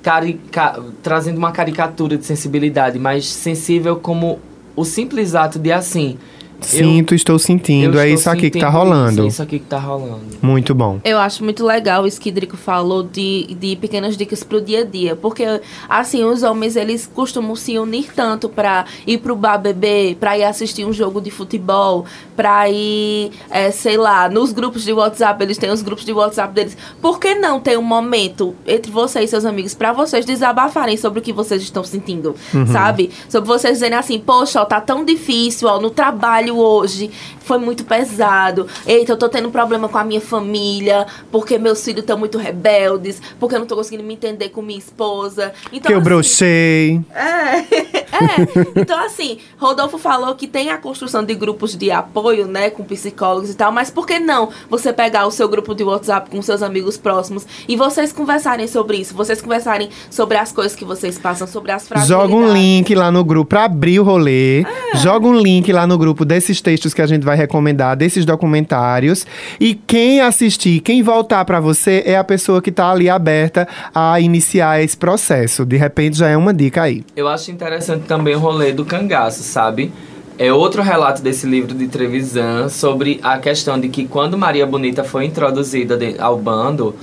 [0.05, 4.39] carica, trazendo uma caricatura de sensibilidade, mas sensível como
[4.77, 6.19] o simples ato de assim.
[6.65, 9.21] Sinto, estou sentindo, eu é estou isso aqui que tá rolando.
[9.21, 10.21] Isso, isso aqui que tá rolando.
[10.43, 11.01] Muito bom.
[11.05, 14.85] Eu acho muito legal isso que Drico falou de, de pequenas dicas pro dia a
[14.85, 15.17] dia.
[15.17, 15.45] Porque,
[15.89, 20.45] assim, os homens, eles costumam se unir tanto pra ir pro bar beber, pra ir
[20.45, 22.05] assistir um jogo de futebol,
[22.37, 26.53] pra ir, é, sei lá, nos grupos de WhatsApp, eles têm os grupos de WhatsApp
[26.55, 26.77] deles.
[27.01, 31.19] Por que não ter um momento entre você e seus amigos pra vocês desabafarem sobre
[31.19, 32.35] o que vocês estão sentindo,
[32.71, 33.11] sabe?
[33.29, 37.85] Sobre vocês dizerem assim, poxa, ó, tá tão difícil, ó, no trabalho hoje foi muito
[37.85, 38.67] pesado.
[38.87, 43.21] Eita, eu tô tendo problema com a minha família, porque meus filhos estão muito rebeldes,
[43.39, 45.53] porque eu não tô conseguindo me entender com minha esposa.
[45.73, 47.01] Então, que eu assim, brochei.
[47.15, 47.59] é,
[48.15, 48.81] é.
[48.81, 53.51] Então, assim, Rodolfo falou que tem a construção de grupos de apoio, né, com psicólogos
[53.51, 56.63] e tal, mas por que não você pegar o seu grupo de WhatsApp com seus
[56.63, 61.47] amigos próximos e vocês conversarem sobre isso, vocês conversarem sobre as coisas que vocês passam,
[61.47, 62.31] sobre as fragilidades.
[62.31, 64.65] Joga um link lá no grupo pra abrir o rolê.
[64.95, 69.25] Joga um link lá no grupo desses textos que a gente vai recomendar, desses documentários.
[69.61, 74.21] E quem assistir, quem voltar pra você é a pessoa que tá ali aberta a
[74.21, 75.65] iniciar esse processo.
[75.65, 77.05] De repente já é uma dica aí.
[77.15, 79.93] Eu acho interessante também o rolê do cangaço, sabe?
[80.37, 85.05] É outro relato desse livro de Trevisan sobre a questão de que quando Maria Bonita
[85.05, 86.97] foi introduzida ao bando,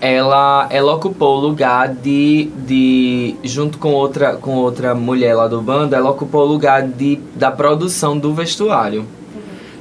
[0.00, 5.60] ela, ela ocupou o lugar de, de junto com outra, com outra mulher lá do
[5.60, 9.04] bando, ela ocupou o lugar de, da produção do vestuário.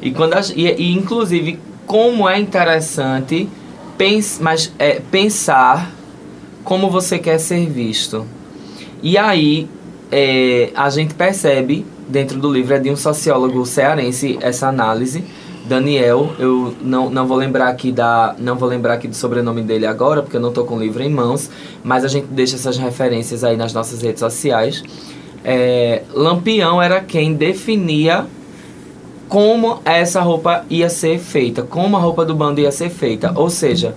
[0.01, 3.47] E, quando a, e, e, inclusive, como é interessante
[3.97, 5.91] pens, mas, é, pensar
[6.63, 8.26] como você quer ser visto.
[9.01, 9.68] E aí,
[10.11, 15.24] é, a gente percebe, dentro do livro, é de um sociólogo cearense, essa análise,
[15.68, 19.86] Daniel, eu não, não vou lembrar aqui da não vou lembrar aqui do sobrenome dele
[19.86, 21.49] agora, porque eu não estou com o livro em mãos,
[21.84, 24.82] mas a gente deixa essas referências aí nas nossas redes sociais.
[25.43, 28.26] É, Lampião era quem definia
[29.28, 33.34] como essa roupa ia ser feita, como a roupa do bando ia ser feita.
[33.36, 33.93] Ou seja,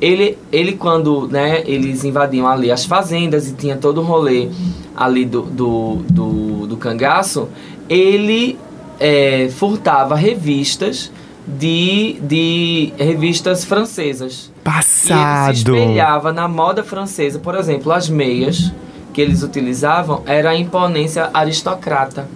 [0.00, 4.48] ele, ele quando né, eles invadiam ali as fazendas e tinha todo o rolê
[4.96, 7.48] ali do, do, do, do cangaço,
[7.88, 8.58] ele
[9.02, 11.10] é, furtava revistas
[11.44, 14.52] de, de revistas francesas.
[14.64, 15.52] E ele se Passado.
[15.52, 17.40] espelhava na moda francesa.
[17.40, 18.72] Por exemplo, as meias
[19.12, 22.28] que eles utilizavam era a imponência aristocrata.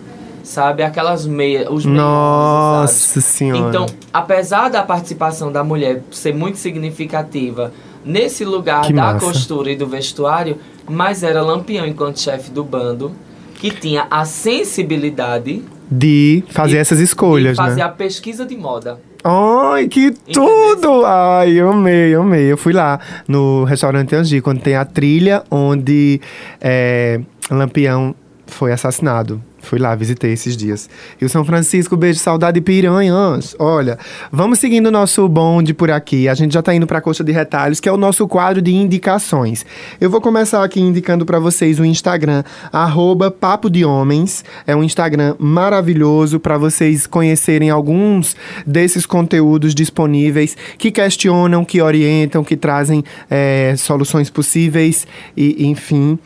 [0.42, 0.82] Sabe?
[0.82, 3.68] Aquelas meias, os meios Nossa senhora.
[3.68, 7.72] Então, apesar da participação da mulher ser muito significativa
[8.04, 9.24] nesse lugar Que da massa.
[9.24, 10.58] costura e do vestuário,
[10.88, 13.12] mas era Lampião enquanto chefe do bando
[13.58, 17.82] que tinha a sensibilidade de fazer de- essas de escolhas, fazer né?
[17.82, 18.98] a pesquisa de moda.
[19.24, 21.04] Ai, que tudo!
[21.04, 22.44] Ai, eu amei, eu amei.
[22.52, 26.20] Eu fui lá no restaurante Angi, quando tem a trilha onde
[26.60, 28.14] é, Lampião
[28.46, 29.42] foi assassinado.
[29.66, 30.88] Fui lá, visitei esses dias.
[31.18, 33.56] Rio São Francisco, beijo, saudade piranhas.
[33.58, 33.98] Olha,
[34.30, 36.28] vamos seguindo o nosso bonde por aqui.
[36.28, 38.72] A gente já tá indo pra Coxa de Retalhos, que é o nosso quadro de
[38.72, 39.66] indicações.
[40.00, 44.44] Eu vou começar aqui indicando pra vocês o Instagram, arroba Papo de Homens.
[44.68, 52.44] É um Instagram maravilhoso pra vocês conhecerem alguns desses conteúdos disponíveis que questionam, que orientam,
[52.44, 56.16] que trazem é, soluções possíveis e, enfim.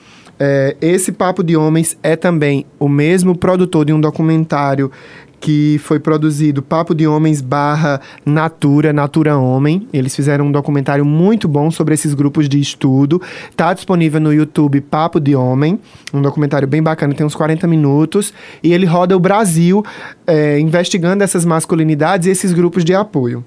[0.43, 4.91] É, esse Papo de Homens é também o mesmo produtor de um documentário
[5.39, 9.87] que foi produzido Papo de Homens barra Natura, Natura Homem.
[9.93, 13.21] Eles fizeram um documentário muito bom sobre esses grupos de estudo.
[13.55, 15.79] Tá disponível no YouTube Papo de Homem,
[16.13, 18.33] um documentário bem bacana, tem uns 40 minutos.
[18.63, 19.85] E ele roda o Brasil
[20.27, 23.45] é, investigando essas masculinidades e esses grupos de apoio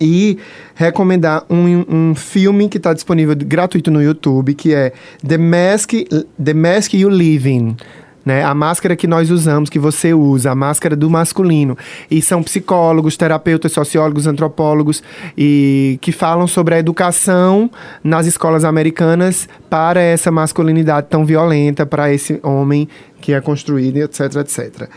[0.00, 0.38] e
[0.74, 4.92] recomendar um, um filme que está disponível gratuito no YouTube, que é
[5.26, 5.92] The Mask,
[6.42, 7.76] The Mask You Live In.
[8.28, 8.44] Né?
[8.44, 11.78] A máscara que nós usamos, que você usa, a máscara do masculino.
[12.10, 15.02] E são psicólogos, terapeutas, sociólogos, antropólogos,
[15.36, 17.70] e que falam sobre a educação
[18.04, 22.86] nas escolas americanas para essa masculinidade tão violenta, para esse homem
[23.18, 24.90] que é construído, etc, etc.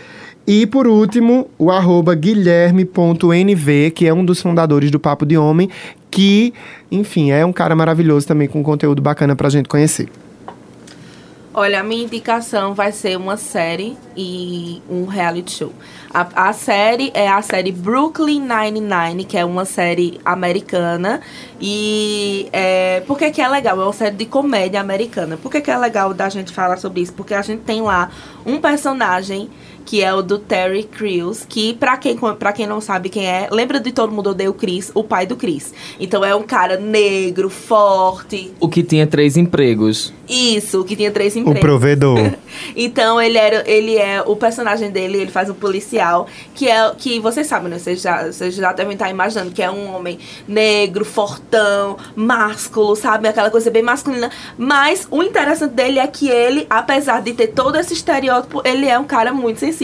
[0.46, 5.70] E por último, o arroba guilherme.nv, que é um dos fundadores do Papo de Homem,
[6.10, 6.54] que,
[6.92, 10.10] enfim, é um cara maravilhoso também com conteúdo bacana pra gente conhecer.
[11.54, 15.74] Olha, a minha indicação vai ser uma série e um reality show.
[16.14, 21.20] A, a série é a série Brooklyn Nine-Nine, que é uma série americana.
[21.60, 23.82] E é, por que, que é legal?
[23.82, 25.36] É uma série de comédia americana.
[25.36, 27.12] Por que, que é legal da gente falar sobre isso?
[27.12, 28.10] Porque a gente tem lá
[28.46, 29.50] um personagem
[29.92, 33.50] que é o do Terry Crews, que pra quem, pra quem não sabe quem é,
[33.52, 35.74] lembra de Todo Mundo Odeia o Chris, o pai do Chris.
[36.00, 38.54] Então é um cara negro, forte.
[38.58, 40.14] O que tinha três empregos.
[40.30, 41.60] Isso, que tinha três O empregos.
[41.60, 42.18] provedor.
[42.76, 47.20] Então ele era, ele é o personagem dele, ele faz um policial que é que
[47.20, 47.80] vocês sabem, né?
[47.80, 53.28] Vocês já, vocês já devem estar imaginando que é um homem negro, fortão, másculo, sabe?
[53.28, 54.30] Aquela coisa bem masculina.
[54.58, 58.98] Mas o interessante dele é que ele, apesar de ter todo esse estereótipo, ele é
[59.00, 59.81] um cara muito sensível.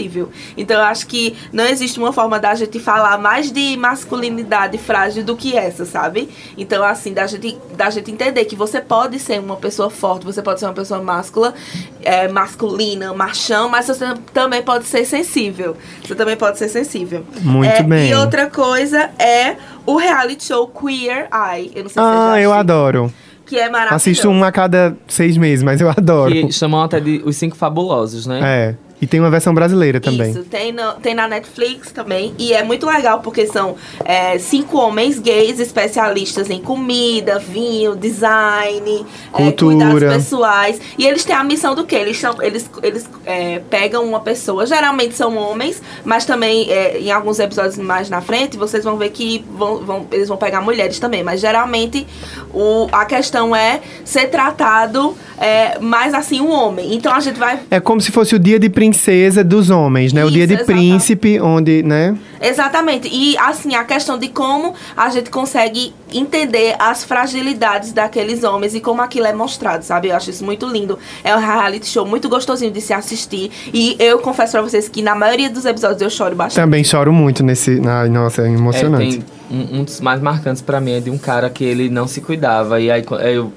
[0.56, 5.24] Então eu acho que não existe uma forma da gente falar mais de masculinidade frágil
[5.24, 6.28] do que essa, sabe?
[6.56, 10.40] Então assim, da gente da gente entender que você pode ser uma pessoa forte, você
[10.42, 11.54] pode ser uma pessoa máscula,
[12.02, 15.76] é, masculina, machão, mas você também pode ser sensível.
[16.04, 17.24] Você também pode ser sensível.
[17.40, 18.10] Muito É, bem.
[18.10, 21.72] E outra coisa é o reality show Queer Eye.
[21.74, 23.12] Eu não sei se você Ah, eu adoro.
[23.46, 23.94] Que é maravilhoso.
[23.94, 26.30] Assisto um a cada seis meses, mas eu adoro.
[26.30, 28.40] Que chamam até de Os Cinco Fabulosos, né?
[28.42, 28.87] É.
[29.00, 30.30] E tem uma versão brasileira também.
[30.30, 32.34] Isso, tem, no- tem na Netflix também.
[32.38, 39.06] E é muito legal porque são é, cinco homens gays especialistas em comida, vinho, design,
[39.32, 39.76] é, Cultura.
[39.76, 40.80] cuidados pessoais.
[40.98, 41.96] E eles têm a missão do quê?
[41.96, 47.10] Eles, são, eles, eles é, pegam uma pessoa, geralmente são homens, mas também é, em
[47.12, 50.98] alguns episódios mais na frente vocês vão ver que vão, vão- eles vão pegar mulheres
[50.98, 51.22] também.
[51.22, 52.06] Mas geralmente
[52.52, 56.94] o, a questão é ser tratado é, mais assim um homem.
[56.94, 60.22] Então a gente vai É como se fosse o dia de princesa dos homens, né?
[60.24, 60.88] o Isso, dia de exatamente.
[60.88, 62.16] príncipe, onde, né?
[62.40, 63.08] Exatamente.
[63.12, 68.80] E assim, a questão de como a gente consegue entender as fragilidades daqueles homens e
[68.80, 70.08] como aquilo é mostrado, sabe?
[70.08, 70.98] Eu acho isso muito lindo.
[71.22, 73.50] É um reality show muito gostosinho de se assistir.
[73.74, 76.64] E eu confesso pra vocês que na maioria dos episódios eu choro bastante.
[76.64, 77.80] Também choro muito nesse.
[77.86, 79.18] Ai, nossa, é É, emocionante.
[79.18, 82.06] tem um, um dos mais marcantes pra mim é de um cara que ele não
[82.08, 82.80] se cuidava.
[82.80, 83.52] E aí eu.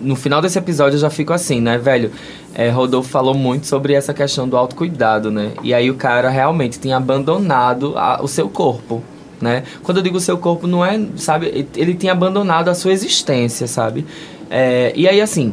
[0.00, 2.10] No final desse episódio eu já fico assim, né, velho?
[2.54, 5.52] É, Rodolfo falou muito sobre essa questão do autocuidado, né?
[5.62, 9.02] E aí o cara realmente tinha abandonado a- o seu corpo,
[9.40, 9.62] né?
[9.82, 11.66] Quando eu digo seu corpo, não é, sabe?
[11.76, 14.06] Ele tinha abandonado a sua existência, sabe?
[14.50, 15.52] É, e aí, assim,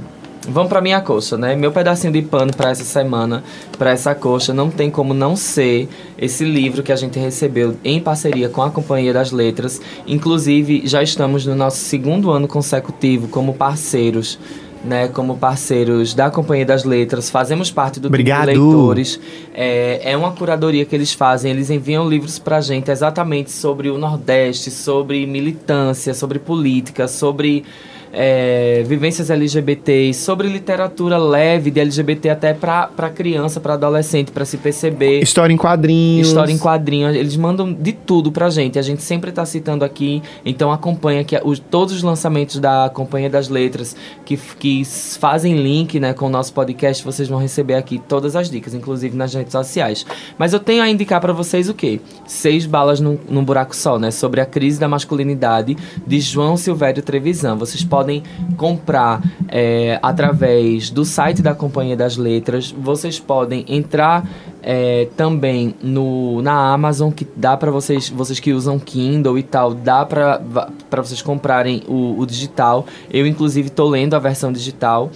[0.49, 1.55] Vamos pra minha coxa, né?
[1.55, 3.43] Meu pedacinho de pano pra essa semana,
[3.77, 7.99] pra essa coxa, não tem como não ser esse livro que a gente recebeu em
[7.99, 9.81] parceria com a Companhia das Letras.
[10.07, 14.39] Inclusive, já estamos no nosso segundo ano consecutivo como parceiros,
[14.85, 15.09] né?
[15.09, 17.29] Como parceiros da Companhia das Letras.
[17.29, 18.45] Fazemos parte do Obrigado.
[18.45, 19.19] grupo de leitores.
[19.53, 21.51] É, é uma curadoria que eles fazem.
[21.51, 27.65] Eles enviam livros pra gente exatamente sobre o Nordeste, sobre militância, sobre política, sobre
[28.11, 34.45] é, vivências LGBTs, sobre literatura leve de LGBT até pra, pra criança, pra adolescente, pra
[34.45, 35.21] se perceber.
[35.21, 36.27] História em quadrinhos.
[36.27, 38.79] História em quadrinhos, eles mandam de tudo pra gente.
[38.79, 43.29] A gente sempre tá citando aqui, então acompanha que os, todos os lançamentos da Companhia
[43.29, 43.95] das Letras
[44.25, 44.83] que, que
[45.19, 49.15] fazem link né, com o nosso podcast, vocês vão receber aqui todas as dicas, inclusive
[49.15, 50.05] nas redes sociais.
[50.37, 51.99] Mas eu tenho a indicar pra vocês o quê?
[52.25, 54.11] Seis balas num, num buraco só, né?
[54.11, 57.55] Sobre a crise da masculinidade de João Silvério Trevisan.
[57.55, 58.21] Vocês podem podem
[58.57, 62.71] comprar é, através do site da Companhia das Letras.
[62.71, 64.23] Vocês podem entrar
[64.61, 69.73] é, também no, na Amazon, que dá para vocês, vocês que usam Kindle e tal,
[69.73, 72.85] dá para vocês comprarem o, o digital.
[73.11, 75.09] Eu, inclusive, tô lendo a versão digital.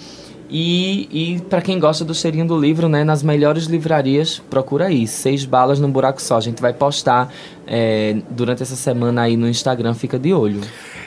[0.54, 5.06] E, e para quem gosta do cheirinho do livro, né, nas melhores livrarias, procura aí.
[5.06, 6.36] Seis balas num buraco só.
[6.36, 7.32] A gente vai postar
[7.66, 10.60] é, durante essa semana aí no Instagram, fica de olho.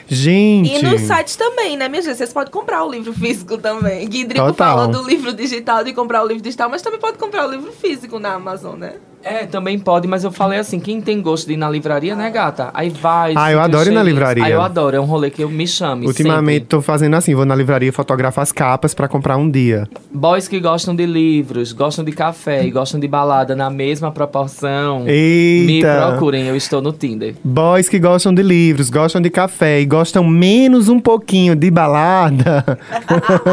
[0.08, 0.74] Gente.
[0.74, 2.16] E no site também, né, minha gente?
[2.16, 4.08] Vocês podem comprar o livro físico também.
[4.08, 7.50] Guidrico fala do livro digital, de comprar o livro digital, mas também pode comprar o
[7.50, 8.94] livro físico na Amazon, né?
[9.28, 12.30] É, também pode, mas eu falei assim, quem tem gosto de ir na livraria, né,
[12.30, 12.70] gata?
[12.72, 13.34] Aí vai.
[13.34, 14.44] Ah, eu adoro ir na livraria.
[14.44, 16.68] Ah, eu adoro, é um rolê que eu me chame Ultimamente sempre.
[16.68, 19.88] tô fazendo assim, vou na livraria fotografar as capas pra comprar um dia.
[20.12, 25.00] Boys que gostam de livros, gostam de café e gostam de balada na mesma proporção,
[25.00, 26.06] me Eita!
[26.08, 27.34] procurem, eu estou no Tinder.
[27.42, 32.64] Boys que gostam de livros, gostam de café e gostam menos um pouquinho de balada.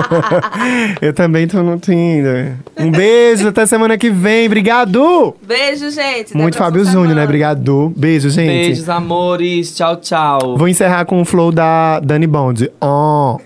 [1.01, 2.57] eu também tô no Tinder.
[2.77, 4.45] Um beijo, até semana que vem.
[4.45, 5.35] Obrigado!
[5.41, 6.31] Beijo, gente.
[6.31, 7.23] Até Muito Fábio Júnior, né?
[7.23, 7.93] Obrigado.
[7.95, 8.47] Beijo, gente.
[8.47, 10.57] Beijos, amores, tchau, tchau.
[10.57, 12.69] Vou encerrar com o flow da Dani Bond.
[12.81, 13.37] Oh.